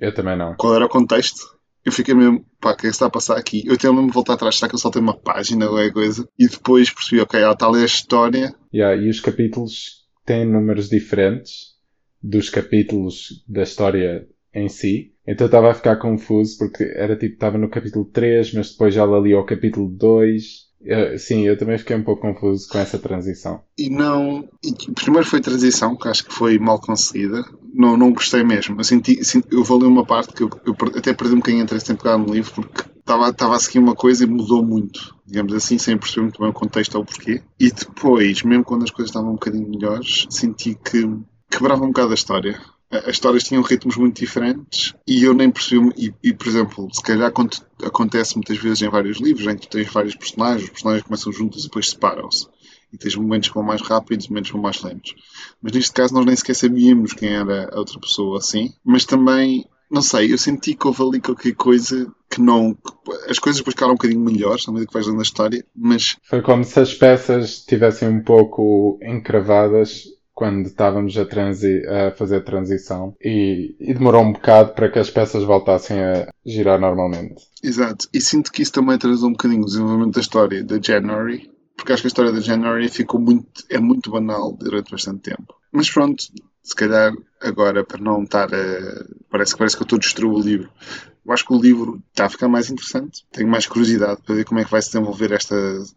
Eu 0.00 0.14
também 0.14 0.36
não. 0.36 0.54
qual 0.56 0.74
era 0.74 0.84
o 0.86 0.88
contexto. 0.88 1.56
Eu 1.84 1.92
fiquei 1.92 2.14
mesmo, 2.14 2.44
pá, 2.60 2.72
o 2.72 2.76
que 2.76 2.86
é 2.86 2.90
que 2.90 2.94
está 2.94 3.06
a 3.06 3.10
passar 3.10 3.36
aqui? 3.38 3.62
Eu 3.64 3.78
tenho 3.78 3.94
mesmo 3.94 4.08
de 4.08 4.14
voltar 4.14 4.34
atrás, 4.34 4.56
será 4.56 4.68
que 4.68 4.74
eu 4.74 4.78
só 4.78 4.90
tenho 4.90 5.04
uma 5.04 5.16
página 5.16 5.70
ou 5.70 5.78
é 5.78 5.88
coisa? 5.90 6.28
E 6.36 6.48
depois 6.48 6.90
percebi, 6.90 7.22
ok, 7.22 7.40
ela 7.40 7.52
está 7.52 7.66
a 7.66 7.70
ler 7.70 7.82
a 7.82 7.86
história. 7.86 8.54
Yeah, 8.74 9.00
e 9.00 9.08
os 9.08 9.20
capítulos 9.20 10.04
têm 10.24 10.44
números 10.44 10.88
diferentes 10.88 11.76
dos 12.20 12.50
capítulos 12.50 13.44
da 13.48 13.62
história 13.62 14.26
em 14.52 14.68
si. 14.68 15.12
Então 15.24 15.44
eu 15.44 15.48
estava 15.48 15.70
a 15.70 15.74
ficar 15.74 15.96
confuso 15.96 16.58
porque 16.58 16.82
era 16.96 17.16
tipo, 17.16 17.34
estava 17.34 17.56
no 17.56 17.68
capítulo 17.70 18.04
3, 18.06 18.52
mas 18.54 18.72
depois 18.72 18.92
já 18.92 19.04
ali 19.04 19.32
ao 19.32 19.46
capítulo 19.46 19.88
2. 19.88 20.65
Eu- 20.80 21.18
sim, 21.18 21.42
eu 21.46 21.56
também 21.58 21.78
fiquei 21.78 21.96
um 21.96 22.02
pouco 22.04 22.22
confuso 22.22 22.68
com 22.68 22.78
essa 22.78 22.98
transição. 22.98 23.62
E 23.78 23.88
não. 23.88 24.48
E 24.62 24.92
primeiro 24.92 25.26
foi 25.26 25.40
transição, 25.40 25.96
que 25.96 26.08
acho 26.08 26.24
que 26.24 26.32
foi 26.34 26.58
mal 26.58 26.80
conseguida. 26.80 27.42
Não, 27.74 27.96
não 27.96 28.12
gostei 28.12 28.44
mesmo. 28.44 28.78
Eu 28.78 28.84
senti, 28.84 29.24
senti- 29.24 29.48
eu 29.50 29.64
vou 29.64 29.78
ler 29.78 29.86
uma 29.86 30.04
parte 30.04 30.32
que 30.34 30.42
eu, 30.42 30.50
eu 30.64 30.76
até 30.96 31.12
perdi 31.12 31.34
um 31.34 31.38
bocadinho 31.38 31.62
interesse 31.64 31.92
em 31.92 31.96
pegar 31.96 32.18
no 32.18 32.32
livro 32.32 32.52
porque 32.54 32.82
estava, 32.98 33.28
estava 33.30 33.56
a 33.56 33.58
seguir 33.58 33.78
uma 33.78 33.94
coisa 33.94 34.24
e 34.24 34.26
mudou 34.26 34.64
muito, 34.64 35.14
digamos 35.26 35.52
assim, 35.54 35.78
sem 35.78 35.96
perceber 35.98 36.22
muito 36.22 36.40
bem 36.40 36.50
o 36.50 36.54
contexto 36.54 36.94
ou 36.96 37.02
o 37.02 37.06
porquê. 37.06 37.42
E 37.58 37.70
depois, 37.70 38.42
mesmo 38.42 38.64
quando 38.64 38.84
as 38.84 38.90
coisas 38.90 39.10
estavam 39.10 39.30
um 39.30 39.34
bocadinho 39.34 39.68
melhores, 39.68 40.26
senti 40.30 40.74
que 40.74 41.08
quebrava 41.50 41.84
um 41.84 41.88
bocado 41.88 42.12
a 42.12 42.14
história. 42.14 42.58
As 42.90 43.08
histórias 43.14 43.42
tinham 43.44 43.62
ritmos 43.62 43.96
muito 43.96 44.20
diferentes 44.20 44.94
e 45.06 45.24
eu 45.24 45.34
nem 45.34 45.50
percebi. 45.50 45.90
E, 45.96 46.14
e, 46.22 46.32
por 46.32 46.46
exemplo, 46.46 46.88
se 46.92 47.02
calhar 47.02 47.28
aconte- 47.28 47.60
acontece 47.82 48.36
muitas 48.36 48.58
vezes 48.58 48.82
em 48.82 48.88
vários 48.88 49.18
livros 49.20 49.46
em 49.46 49.56
que 49.56 49.68
tens 49.68 49.92
vários 49.92 50.14
personagens, 50.14 50.64
os 50.64 50.70
personagens 50.70 51.02
começam 51.04 51.32
juntos 51.32 51.60
e 51.60 51.64
depois 51.64 51.88
separam-se. 51.90 52.46
E 52.92 52.96
tens 52.96 53.16
momentos 53.16 53.48
que 53.48 53.54
vão 53.54 53.64
mais 53.64 53.82
rápidos 53.82 54.28
momentos 54.28 54.50
que 54.50 54.54
vão 54.54 54.62
mais 54.62 54.80
lentos. 54.82 55.14
Mas 55.60 55.72
neste 55.72 55.92
caso 55.92 56.14
nós 56.14 56.24
nem 56.24 56.36
sequer 56.36 56.54
sabíamos 56.54 57.12
quem 57.12 57.30
era 57.30 57.68
a 57.74 57.78
outra 57.78 57.98
pessoa 57.98 58.38
assim. 58.38 58.72
Mas 58.84 59.04
também, 59.04 59.66
não 59.90 60.00
sei, 60.00 60.32
eu 60.32 60.38
senti 60.38 60.74
que 60.74 60.86
houve 60.86 61.02
ali 61.02 61.20
qualquer 61.20 61.54
coisa 61.56 62.06
que 62.30 62.40
não. 62.40 62.72
que 62.74 63.12
as 63.28 63.40
coisas 63.40 63.58
depois 63.60 63.74
ficaram 63.74 63.92
um 63.92 63.96
bocadinho 63.96 64.20
melhores 64.20 64.66
à 64.68 64.70
medida 64.70 64.86
que 64.86 64.94
vais 64.94 65.06
lendo 65.08 65.18
a 65.18 65.22
história, 65.22 65.64
mas 65.74 66.16
Foi 66.22 66.40
como 66.40 66.62
se 66.62 66.78
as 66.78 66.94
peças 66.94 67.50
estivessem 67.50 68.08
um 68.08 68.22
pouco 68.22 68.98
encravadas 69.02 70.04
quando 70.36 70.66
estávamos 70.66 71.16
a, 71.16 71.22
a 71.22 72.10
fazer 72.12 72.36
a 72.36 72.44
transição 72.44 73.16
e, 73.24 73.74
e 73.80 73.94
demorou 73.94 74.22
um 74.22 74.34
bocado 74.34 74.74
para 74.74 74.90
que 74.90 74.98
as 74.98 75.08
peças 75.08 75.42
voltassem 75.42 75.98
a 75.98 76.28
girar 76.44 76.78
normalmente. 76.78 77.42
Exato, 77.64 78.06
e 78.12 78.20
sinto 78.20 78.52
que 78.52 78.62
isso 78.62 78.72
também 78.72 78.98
traz 78.98 79.22
um 79.22 79.32
bocadinho 79.32 79.62
o 79.62 79.64
desenvolvimento 79.66 80.14
da 80.14 80.20
história 80.20 80.62
da 80.62 80.78
January, 80.78 81.50
porque 81.74 81.90
acho 81.90 82.02
que 82.02 82.06
a 82.06 82.10
história 82.10 82.32
da 82.32 82.40
January 82.40 82.86
ficou 82.90 83.18
muito, 83.18 83.64
é 83.70 83.78
muito 83.78 84.10
banal 84.10 84.52
durante 84.52 84.90
bastante 84.90 85.22
tempo. 85.30 85.54
Mas 85.72 85.90
pronto, 85.90 86.22
se 86.62 86.74
calhar 86.74 87.14
agora 87.40 87.82
para 87.82 88.02
não 88.02 88.22
estar 88.22 88.52
a. 88.52 89.04
Parece, 89.30 89.56
parece 89.56 89.74
que 89.74 89.82
eu 89.82 89.86
estou 89.86 89.96
a 89.96 90.00
destruir 90.00 90.34
o 90.34 90.40
livro. 90.42 90.70
Eu 91.26 91.32
acho 91.32 91.44
que 91.44 91.52
o 91.52 91.60
livro 91.60 92.00
está 92.10 92.26
a 92.26 92.30
ficar 92.30 92.48
mais 92.48 92.70
interessante. 92.70 93.24
Tenho 93.32 93.48
mais 93.48 93.66
curiosidade 93.66 94.20
para 94.24 94.34
ver 94.34 94.44
como 94.44 94.60
é 94.60 94.64
que 94.64 94.70
vai 94.70 94.80
se 94.80 94.92
desenvolver 94.92 95.32
esta 95.32 95.56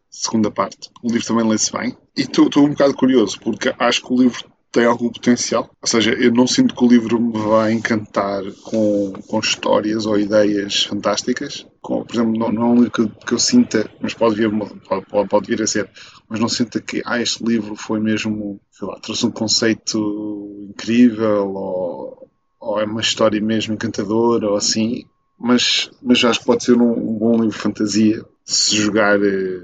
segunda 0.10 0.50
parte. 0.50 0.90
O 1.04 1.08
livro 1.12 1.28
também 1.28 1.48
lê-se 1.48 1.72
bem. 1.72 1.96
E 2.18 2.22
estou 2.22 2.66
um 2.66 2.70
bocado 2.70 2.96
curioso, 2.96 3.40
porque 3.40 3.74
acho 3.78 4.02
que 4.02 4.12
o 4.14 4.18
livro 4.22 4.44
tem 4.72 4.86
algum 4.86 5.10
potencial. 5.10 5.70
Ou 5.82 5.88
seja, 5.88 6.12
eu 6.14 6.32
não 6.32 6.48
sinto 6.48 6.76
que 6.76 6.84
o 6.84 6.88
livro 6.88 7.20
me 7.20 7.38
vai 7.40 7.72
encantar 7.74 8.44
com, 8.64 9.14
com 9.28 9.40
histórias 9.40 10.06
ou 10.06 10.18
ideias 10.20 10.84
fantásticas. 10.86 11.66
Com, 11.82 12.04
por 12.04 12.16
exemplo, 12.16 12.38
não, 12.38 12.52
não 12.52 12.62
é 12.64 12.66
um 12.66 12.76
livro 12.84 12.92
que, 12.92 13.26
que 13.26 13.34
eu 13.34 13.40
sinta, 13.40 13.90
mas 14.02 14.14
pode 14.14 14.36
vir, 14.36 14.50
pode- 14.88 15.28
pode 15.28 15.48
vir 15.48 15.62
a 15.62 15.68
ser, 15.68 15.90
mas 16.28 16.40
não 16.40 16.50
sinta 16.50 16.80
que 16.82 17.02
ah, 17.06 17.22
este 17.22 17.44
livro 17.44 17.76
foi 17.76 18.00
mesmo, 18.00 18.60
sei 18.72 18.88
lá, 18.88 19.00
trouxe 19.00 19.26
um 19.26 19.32
conceito 19.32 20.68
incrível 20.70 21.48
ou, 21.54 22.30
ou 22.60 22.80
é 22.80 22.86
uma 22.86 23.02
história 23.02 23.42
mesmo 23.42 23.74
encantadora 23.74 24.50
ou 24.50 24.56
assim. 24.56 25.06
Mas, 25.40 25.90
mas 26.02 26.24
acho 26.24 26.40
que 26.40 26.46
pode 26.46 26.64
ser 26.64 26.74
um, 26.74 26.92
um 26.92 27.18
bom 27.18 27.32
livro 27.34 27.50
de 27.50 27.58
fantasia 27.58 28.26
se 28.44 28.76
jogar 28.76 29.20
eh, 29.24 29.62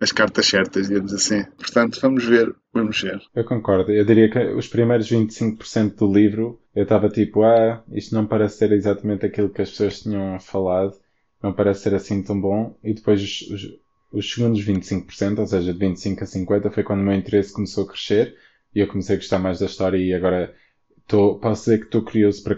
as 0.00 0.12
cartas 0.12 0.46
certas, 0.46 0.88
digamos 0.88 1.12
assim. 1.12 1.44
Portanto, 1.56 1.98
vamos 2.00 2.24
ver, 2.24 2.54
vamos 2.72 3.00
ver. 3.00 3.20
Eu 3.34 3.44
concordo. 3.44 3.90
Eu 3.92 4.04
diria 4.04 4.30
que 4.30 4.38
os 4.38 4.68
primeiros 4.68 5.10
25% 5.10 5.96
do 5.96 6.12
livro 6.12 6.60
eu 6.74 6.84
estava 6.84 7.08
tipo, 7.08 7.42
ah, 7.42 7.82
isto 7.90 8.14
não 8.14 8.26
parece 8.26 8.58
ser 8.58 8.72
exatamente 8.72 9.26
aquilo 9.26 9.48
que 9.48 9.60
as 9.60 9.70
pessoas 9.70 10.00
tinham 10.00 10.38
falado, 10.38 10.94
não 11.42 11.52
parece 11.52 11.82
ser 11.82 11.94
assim 11.94 12.22
tão 12.22 12.40
bom. 12.40 12.78
E 12.84 12.94
depois 12.94 13.20
os, 13.20 13.40
os, 13.50 13.80
os 14.12 14.32
segundos 14.32 14.64
25%, 14.64 15.40
ou 15.40 15.46
seja, 15.46 15.72
de 15.72 15.78
25 15.78 16.22
a 16.22 16.26
50, 16.26 16.70
foi 16.70 16.84
quando 16.84 17.00
o 17.00 17.04
meu 17.04 17.14
interesse 17.14 17.52
começou 17.52 17.84
a 17.84 17.88
crescer 17.88 18.36
e 18.74 18.80
eu 18.80 18.86
comecei 18.86 19.16
a 19.16 19.18
gostar 19.18 19.38
mais 19.40 19.58
da 19.58 19.66
história 19.66 19.98
e 19.98 20.14
agora 20.14 20.54
estou, 21.08 21.38
posso 21.38 21.64
dizer 21.64 21.78
que 21.78 21.84
estou 21.86 22.02
curioso 22.02 22.44
para, 22.44 22.56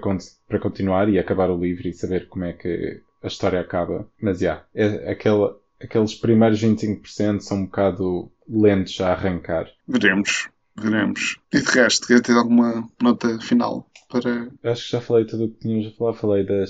para 0.48 0.58
continuar 0.58 1.08
e 1.08 1.18
acabar 1.18 1.48
o 1.50 1.58
livro 1.58 1.86
e 1.86 1.92
saber 1.92 2.28
como 2.28 2.44
é 2.44 2.52
que 2.52 3.00
a 3.22 3.28
história 3.28 3.60
acaba. 3.60 4.08
Mas, 4.20 4.40
já, 4.40 4.64
yeah, 4.74 4.98
é, 5.06 5.12
aquele, 5.12 5.54
aqueles 5.80 6.14
primeiros 6.14 6.60
25% 6.60 7.40
são 7.40 7.58
um 7.58 7.64
bocado 7.66 8.30
lentos 8.48 9.00
a 9.00 9.12
arrancar. 9.12 9.70
Veremos. 9.86 10.48
veremos. 10.76 11.38
E 11.52 11.60
de 11.60 11.70
resto, 11.70 12.08
quer 12.08 12.20
ter 12.20 12.32
alguma 12.32 12.88
nota 13.00 13.38
final 13.40 13.88
para. 14.08 14.50
Acho 14.64 14.84
que 14.84 14.92
já 14.92 15.00
falei 15.00 15.24
tudo 15.24 15.44
o 15.44 15.50
que 15.50 15.60
tínhamos 15.60 15.86
a 15.86 15.96
falar. 15.96 16.14
Falei 16.14 16.44
da 16.44 16.64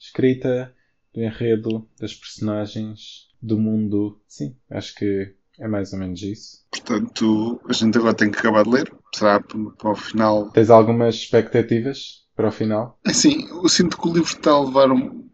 escrita, 0.00 0.74
do 1.14 1.22
enredo, 1.22 1.86
das 2.00 2.14
personagens, 2.14 3.28
do 3.42 3.58
mundo. 3.58 4.18
Sim, 4.26 4.56
acho 4.70 4.94
que 4.94 5.34
é 5.58 5.66
mais 5.66 5.92
ou 5.92 5.98
menos 5.98 6.22
isso. 6.22 6.58
Portanto, 6.70 7.60
a 7.68 7.72
gente 7.72 7.98
agora 7.98 8.14
tem 8.14 8.30
que 8.30 8.38
acabar 8.38 8.62
de 8.64 8.70
ler. 8.70 8.92
Será 9.14 9.40
para 9.40 9.90
o 9.90 9.96
final. 9.96 10.50
Tens 10.50 10.70
algumas 10.70 11.14
expectativas 11.16 12.26
para 12.36 12.48
o 12.48 12.52
final? 12.52 12.98
É 13.04 13.12
sim, 13.12 13.48
eu 13.50 13.68
sinto 13.68 13.98
que 13.98 14.08
o 14.08 14.12
livro 14.12 14.28
está 14.28 14.52
a 14.52 14.60
levar 14.60 14.90
um. 14.92 15.28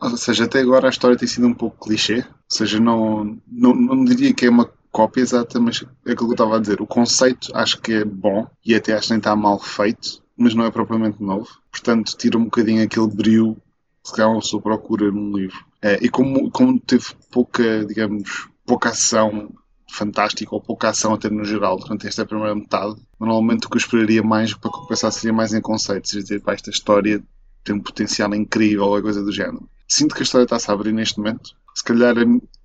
Ou 0.00 0.16
seja, 0.16 0.44
até 0.44 0.60
agora 0.60 0.86
a 0.86 0.90
história 0.90 1.16
tem 1.16 1.26
sido 1.26 1.46
um 1.46 1.54
pouco 1.54 1.86
clichê. 1.86 2.18
Ou 2.18 2.24
seja, 2.48 2.78
não, 2.78 3.38
não, 3.50 3.74
não 3.74 4.04
diria 4.04 4.34
que 4.34 4.46
é 4.46 4.50
uma 4.50 4.70
cópia 4.90 5.22
exata, 5.22 5.58
mas 5.58 5.82
é 6.06 6.12
aquilo 6.12 6.16
que 6.16 6.24
eu 6.24 6.44
estava 6.44 6.56
a 6.56 6.60
dizer. 6.60 6.80
O 6.80 6.86
conceito 6.86 7.50
acho 7.56 7.80
que 7.80 7.94
é 7.94 8.04
bom 8.04 8.46
e 8.64 8.74
até 8.74 8.92
acho 8.92 9.06
que 9.06 9.12
nem 9.12 9.18
está 9.18 9.34
mal 9.34 9.58
feito, 9.58 10.22
mas 10.36 10.54
não 10.54 10.66
é 10.66 10.70
propriamente 10.70 11.22
novo. 11.22 11.48
Portanto, 11.70 12.16
tira 12.16 12.36
um 12.36 12.44
bocadinho 12.44 12.84
aquele 12.84 13.08
brilho 13.08 13.56
que 14.04 14.20
uma 14.20 14.40
pessoa 14.40 14.62
procura 14.62 15.10
num 15.10 15.34
livro. 15.34 15.64
É, 15.80 15.98
e 16.02 16.08
como, 16.08 16.50
como 16.50 16.78
teve 16.78 17.06
pouca, 17.30 17.84
digamos, 17.86 18.48
pouca 18.66 18.90
ação 18.90 19.50
fantástica 19.92 20.54
ou 20.54 20.60
pouca 20.60 20.88
ação 20.88 21.14
até 21.14 21.28
no 21.28 21.44
geral 21.44 21.78
durante 21.78 22.06
esta 22.06 22.24
primeira 22.24 22.54
metade, 22.54 22.96
normalmente 23.20 23.66
o 23.66 23.70
que 23.70 23.76
eu 23.76 23.80
esperaria 23.80 24.22
mais 24.22 24.54
para 24.54 24.70
compensar 24.70 25.12
seria 25.12 25.32
mais 25.32 25.52
em 25.52 25.60
conceitos, 25.60 26.12
dizer, 26.12 26.40
pá, 26.40 26.54
esta 26.54 26.70
história 26.70 27.22
tem 27.62 27.74
um 27.74 27.80
potencial 27.80 28.34
incrível 28.34 28.84
ou 28.84 29.02
coisa 29.02 29.22
do 29.22 29.32
género. 29.32 29.68
Sinto 29.86 30.14
que 30.14 30.22
a 30.22 30.24
história 30.24 30.44
está-se 30.44 30.70
a 30.70 30.74
abrir 30.74 30.92
neste 30.92 31.18
momento, 31.18 31.50
se 31.74 31.84
calhar, 31.84 32.16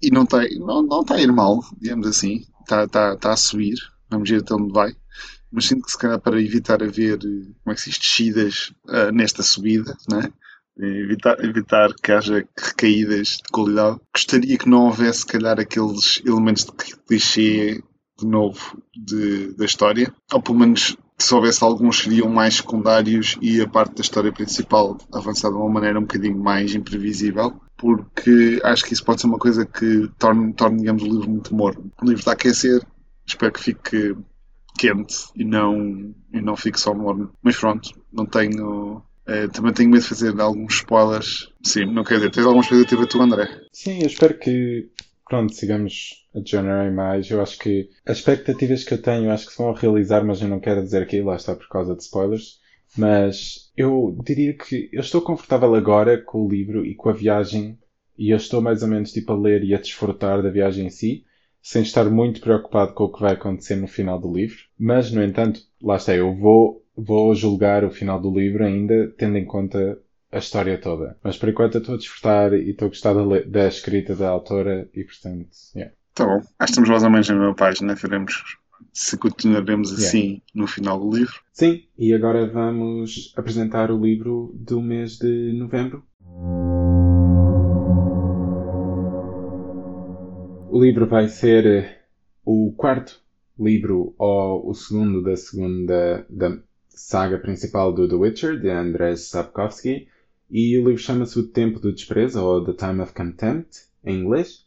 e 0.01 0.11
não 0.11 0.23
está, 0.23 0.39
não, 0.59 0.81
não 0.81 1.01
está 1.01 1.15
a 1.15 1.21
ir 1.21 1.31
mal, 1.31 1.63
digamos 1.79 2.07
assim, 2.07 2.45
está, 2.61 3.17
a 3.21 3.37
subir, 3.37 3.77
vamos 4.09 4.29
ver 4.29 4.41
até 4.41 4.53
onde 4.53 4.71
vai, 4.71 4.95
mas 5.51 5.65
sinto 5.65 5.85
que 5.85 5.91
se 5.91 5.97
calhar 5.97 6.19
para 6.19 6.41
evitar 6.41 6.81
haver, 6.81 7.19
como 7.19 7.71
é 7.71 7.75
que 7.75 7.81
se 7.81 7.89
diz, 7.89 7.99
descidas 7.99 8.73
uh, 8.85 9.11
nesta 9.11 9.43
subida, 9.43 9.95
né? 10.09 10.31
Evitar, 10.79 11.43
evitar 11.43 11.93
que 11.93 12.11
haja 12.11 12.45
recaídas 12.57 13.37
de 13.37 13.51
qualidade. 13.51 13.99
Gostaria 14.13 14.57
que 14.57 14.69
não 14.69 14.85
houvesse, 14.85 15.19
se 15.19 15.27
calhar, 15.27 15.59
aqueles 15.59 16.21
elementos 16.25 16.65
de 16.65 16.71
clichê 17.07 17.83
de 18.19 18.25
novo 18.25 18.81
de, 18.95 19.53
da 19.55 19.65
história, 19.65 20.13
ou 20.33 20.41
pelo 20.41 20.57
menos 20.57 20.97
se 21.17 21.33
houvesse 21.33 21.63
alguns 21.63 21.99
seriam 21.99 22.29
mais 22.29 22.55
secundários 22.55 23.37
e 23.41 23.59
a 23.61 23.67
parte 23.67 23.95
da 23.95 24.01
história 24.01 24.31
principal 24.31 24.97
avançar 25.11 25.49
de 25.49 25.55
uma 25.55 25.69
maneira 25.69 25.97
um 25.97 26.03
bocadinho 26.03 26.37
mais 26.37 26.75
imprevisível, 26.75 27.59
porque 27.75 28.59
acho 28.63 28.85
que 28.85 28.93
isso 28.93 29.03
pode 29.03 29.21
ser 29.21 29.27
uma 29.27 29.39
coisa 29.39 29.65
que 29.65 30.09
torne, 30.19 30.53
torne 30.53 30.79
digamos, 30.79 31.03
o 31.03 31.07
livro 31.07 31.29
muito 31.29 31.55
morno. 31.55 31.91
O 32.01 32.05
livro 32.05 32.19
está 32.19 32.31
a 32.31 32.33
aquecer, 32.33 32.85
espero 33.25 33.51
que 33.51 33.63
fique 33.63 34.15
quente 34.77 35.15
e 35.35 35.43
não, 35.43 36.13
e 36.31 36.39
não 36.39 36.55
fique 36.55 36.79
só 36.79 36.93
morno. 36.93 37.31
Mas 37.41 37.57
pronto, 37.57 37.89
não 38.13 38.25
tenho 38.25 39.01
Uh, 39.27 39.49
também 39.51 39.73
tenho 39.73 39.89
medo 39.89 40.01
de 40.01 40.07
fazer 40.07 40.39
alguns 40.39 40.75
spoilers. 40.75 41.51
Sim, 41.61 41.85
não 41.85 42.03
quer 42.03 42.15
dizer, 42.15 42.31
tens 42.31 42.45
alguma 42.45 42.63
expectativa 42.63 43.05
tu, 43.05 43.21
André? 43.21 43.45
Sim, 43.73 43.99
eu 43.99 44.07
espero 44.07 44.39
que, 44.39 44.89
pronto, 45.27 45.53
sigamos 45.53 46.25
a 46.33 46.39
January 46.43 46.93
mais. 46.93 47.29
Eu 47.29 47.41
acho 47.41 47.59
que 47.59 47.89
as 48.05 48.19
expectativas 48.19 48.85
que 48.85 48.93
eu 48.93 49.01
tenho, 49.01 49.29
acho 49.29 49.47
que 49.47 49.51
se 49.51 49.57
vão 49.57 49.73
realizar, 49.73 50.23
mas 50.23 50.41
eu 50.41 50.47
não 50.47 50.61
quero 50.61 50.81
dizer 50.81 51.03
aqui, 51.03 51.21
lá 51.21 51.35
está 51.35 51.53
por 51.53 51.67
causa 51.67 51.93
de 51.93 52.03
spoilers. 52.03 52.59
Mas 52.97 53.71
eu 53.75 54.17
diria 54.23 54.53
que 54.53 54.89
eu 54.93 55.01
estou 55.01 55.21
confortável 55.21 55.75
agora 55.75 56.17
com 56.17 56.45
o 56.45 56.49
livro 56.49 56.85
e 56.85 56.95
com 56.95 57.09
a 57.09 57.13
viagem, 57.13 57.77
e 58.17 58.31
eu 58.31 58.37
estou 58.37 58.61
mais 58.61 58.81
ou 58.81 58.87
menos 58.87 59.11
tipo 59.11 59.33
a 59.33 59.37
ler 59.37 59.63
e 59.63 59.75
a 59.75 59.79
desfrutar 59.79 60.41
da 60.41 60.49
viagem 60.49 60.87
em 60.87 60.89
si, 60.89 61.25
sem 61.61 61.81
estar 61.81 62.05
muito 62.09 62.39
preocupado 62.39 62.93
com 62.93 63.03
o 63.03 63.11
que 63.11 63.19
vai 63.19 63.33
acontecer 63.33 63.75
no 63.75 63.87
final 63.87 64.19
do 64.19 64.33
livro. 64.33 64.57
Mas, 64.79 65.11
no 65.11 65.21
entanto, 65.21 65.59
lá 65.81 65.97
está, 65.97 66.15
eu 66.15 66.33
vou 66.33 66.81
vou 66.97 67.35
julgar 67.35 67.83
o 67.83 67.91
final 67.91 68.19
do 68.19 68.31
livro 68.31 68.65
ainda 68.65 69.13
tendo 69.17 69.37
em 69.37 69.45
conta 69.45 69.99
a 70.31 70.39
história 70.39 70.77
toda. 70.77 71.17
Mas 71.23 71.37
por 71.37 71.49
enquanto 71.49 71.75
eu 71.75 71.81
estou 71.81 71.95
a 71.95 71.97
desfrutar 71.97 72.53
e 72.53 72.71
estou 72.71 72.87
a 72.87 72.89
gostar 72.89 73.13
da, 73.13 73.41
da 73.45 73.67
escrita 73.67 74.15
da 74.15 74.29
autora 74.29 74.89
e 74.93 75.03
portanto, 75.03 75.47
yeah. 75.75 75.93
Tá 76.13 76.25
bom. 76.25 76.37
Acho 76.37 76.47
que 76.57 76.63
estamos 76.65 76.89
mais 76.89 77.03
ou 77.03 77.09
menos 77.11 77.29
na 77.29 77.35
mesma 77.35 77.55
página. 77.55 77.93
Veremos 77.93 78.57
se 78.91 79.17
continuaremos 79.17 79.93
assim 79.93 80.17
yeah. 80.17 80.43
no 80.55 80.67
final 80.67 80.99
do 80.99 81.15
livro. 81.15 81.35
Sim, 81.53 81.83
e 81.97 82.13
agora 82.13 82.47
vamos 82.47 83.33
apresentar 83.37 83.91
o 83.91 84.03
livro 84.03 84.51
do 84.55 84.81
mês 84.81 85.17
de 85.17 85.53
novembro. 85.53 86.03
O 90.69 90.83
livro 90.83 91.07
vai 91.07 91.27
ser 91.27 92.05
o 92.43 92.73
quarto 92.75 93.21
livro 93.59 94.13
ou 94.17 94.69
o 94.69 94.73
segundo 94.73 95.23
da 95.23 95.35
segunda 95.35 96.25
da 96.29 96.57
saga 96.97 97.37
principal 97.37 97.93
do 97.93 98.07
The 98.07 98.15
Witcher, 98.15 98.59
de 98.59 98.69
Andrzej 98.69 99.17
Sapkowski, 99.17 100.07
e 100.49 100.77
o 100.77 100.85
livro 100.85 100.97
chama-se 100.97 101.37
O 101.39 101.47
Tempo 101.47 101.79
do 101.79 101.93
Desprezo, 101.93 102.43
ou 102.43 102.65
The 102.65 102.73
Time 102.73 103.01
of 103.01 103.13
Contempt, 103.13 103.83
em 104.03 104.19
inglês. 104.19 104.65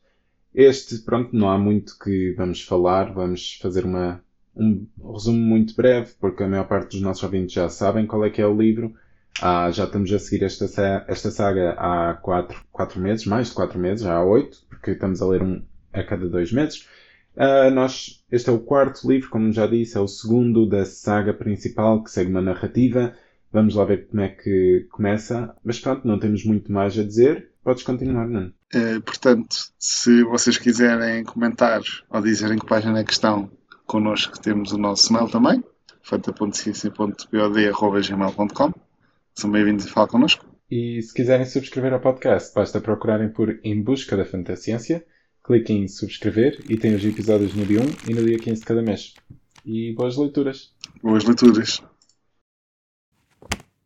Este, 0.55 0.99
pronto, 0.99 1.35
não 1.35 1.51
há 1.51 1.59
muito 1.59 1.99
que 1.99 2.33
vamos 2.37 2.62
falar, 2.62 3.12
vamos 3.12 3.59
fazer 3.61 3.85
uma, 3.85 4.23
um 4.57 4.87
resumo 5.12 5.38
muito 5.38 5.75
breve, 5.75 6.12
porque 6.21 6.43
a 6.43 6.49
maior 6.49 6.69
parte 6.69 6.93
dos 6.93 7.01
nossos 7.01 7.23
ouvintes 7.23 7.53
já 7.53 7.69
sabem 7.69 8.07
qual 8.07 8.25
é 8.25 8.31
que 8.31 8.40
é 8.40 8.47
o 8.47 8.57
livro. 8.57 8.95
Ah, 9.40 9.71
já 9.71 9.85
estamos 9.85 10.12
a 10.12 10.19
seguir 10.19 10.45
esta, 10.45 11.05
esta 11.09 11.31
saga 11.31 11.73
há 11.73 12.14
quatro, 12.14 12.62
quatro 12.71 13.01
meses, 13.01 13.27
mais 13.27 13.49
de 13.49 13.55
quatro 13.55 13.79
meses, 13.79 14.05
já 14.05 14.14
há 14.14 14.25
oito, 14.25 14.59
porque 14.69 14.93
estamos 14.93 15.21
a 15.23 15.27
ler 15.27 15.43
um 15.43 15.62
a 15.93 16.03
cada 16.03 16.29
dois 16.29 16.53
meses. 16.53 16.87
Uh, 17.37 17.71
nós, 17.71 18.25
este 18.31 18.51
é 18.51 18.53
o 18.53 18.61
quarto 18.61 19.09
livro, 19.09 19.31
como 19.31 19.51
já 19.53 19.66
disse, 19.66 19.97
é 19.97 20.01
o 20.01 20.09
segundo 20.09 20.69
da 20.69 20.85
saga 20.85 21.33
principal 21.33 22.03
que 22.03 22.11
segue 22.11 22.31
uma 22.31 22.43
narrativa. 22.43 23.14
Vamos 23.53 23.75
lá 23.75 23.85
ver 23.85 24.07
como 24.09 24.23
é 24.23 24.29
que 24.29 24.87
começa. 24.90 25.55
Mas 25.64 25.81
pronto, 25.81 26.07
não 26.07 26.19
temos 26.19 26.45
muito 26.45 26.71
mais 26.73 26.99
a 26.99 27.03
dizer. 27.03 27.49
Podes 27.62 27.83
continuar, 27.83 28.27
não? 28.29 28.53
Uh, 28.75 29.01
portanto, 29.03 29.71
se 29.79 30.23
vocês 30.25 30.59
quiserem 30.59 31.25
comentar 31.25 31.83
ou 32.09 32.23
dizerem 32.23 32.59
que 32.59 32.66
página 32.66 33.01
é 33.01 33.05
que 33.05 33.12
estão 33.12 33.51
connosco, 33.87 34.40
temos 34.40 34.73
o 34.73 34.79
nosso 34.79 35.12
mail 35.12 35.29
também, 35.29 35.62
fanta.ciência.pod.gmail.com. 36.03 38.73
São 39.35 39.51
bem-vindos 39.51 39.87
a 39.87 39.90
falar 39.90 40.09
connosco. 40.09 40.47
E 40.71 41.03
se 41.03 41.12
quiserem 41.12 41.45
subscrever 41.45 41.93
ao 41.93 42.01
podcast, 42.01 42.55
basta 42.55 42.81
procurarem 42.81 43.29
por 43.29 43.59
Em 43.64 43.83
Busca 43.83 44.16
da 44.16 44.25
Fantasciência 44.25 45.05
clique 45.51 45.73
em 45.73 45.89
subscrever 45.89 46.61
e 46.69 46.77
tem 46.77 46.95
os 46.95 47.05
episódios 47.05 47.55
no 47.55 47.67
dia 47.67 47.81
1 47.81 48.11
e 48.11 48.15
no 48.15 48.25
dia 48.25 48.39
15 48.39 48.61
de 48.61 48.67
cada 48.67 48.81
mês. 48.81 49.15
E 49.67 49.93
boas 49.95 50.17
leituras. 50.17 50.73
Boas 51.03 51.25
leituras. 51.25 51.83